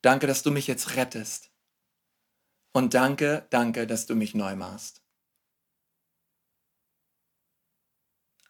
Danke, 0.03 0.27
dass 0.27 0.43
du 0.43 0.51
mich 0.51 0.67
jetzt 0.67 0.97
rettest. 0.97 1.52
Und 2.73 2.95
danke, 2.95 3.47
danke, 3.51 3.87
dass 3.87 4.07
du 4.07 4.15
mich 4.15 4.35
neu 4.35 4.57
machst. 4.57 5.03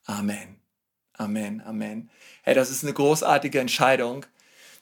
Amen. 0.05 0.61
Amen, 1.15 1.61
Amen. 1.61 2.11
Hey, 2.43 2.55
das 2.55 2.71
ist 2.71 2.83
eine 2.83 2.93
großartige 2.93 3.61
Entscheidung. 3.61 4.27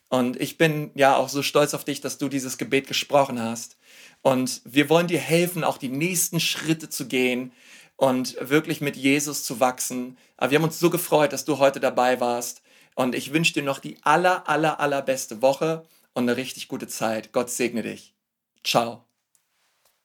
Und 0.09 0.41
ich 0.41 0.59
bin 0.59 0.91
ja 0.95 1.17
auch 1.17 1.29
so 1.29 1.43
stolz 1.43 1.75
auf 1.75 1.85
dich, 1.85 2.01
dass 2.01 2.19
du 2.19 2.29
dieses 2.29 2.59
Gebet 2.59 2.89
gesprochen 2.89 3.41
hast. 3.41 3.77
Und 4.23 4.61
wir 4.65 4.89
wollen 4.89 5.07
dir 5.07 5.21
helfen, 5.21 5.65
auch 5.65 5.79
die 5.79 5.89
nächsten 5.89 6.41
Schritte 6.41 6.89
zu 6.89 7.07
gehen 7.07 7.53
und 7.97 8.37
wirklich 8.41 8.81
mit 8.81 8.97
Jesus 8.97 9.45
zu 9.45 9.61
wachsen. 9.61 10.17
Aber 10.37 10.51
wir 10.51 10.59
haben 10.59 10.65
uns 10.65 10.81
so 10.81 10.91
gefreut, 10.91 11.33
dass 11.33 11.45
du 11.45 11.59
heute 11.59 11.81
dabei 11.81 12.21
warst. 12.21 12.63
Und 12.95 13.15
ich 13.15 13.33
wünsche 13.33 13.53
dir 13.53 13.63
noch 13.63 13.79
die 13.79 13.99
aller, 14.03 14.49
aller, 14.49 14.81
allerbeste 14.81 15.43
Woche 15.43 15.87
und 16.13 16.25
eine 16.25 16.37
richtig 16.37 16.69
gute 16.69 16.89
Zeit. 16.89 17.33
Gott 17.33 17.51
segne 17.51 17.83
dich. 17.83 18.15
Ciao. 18.65 19.10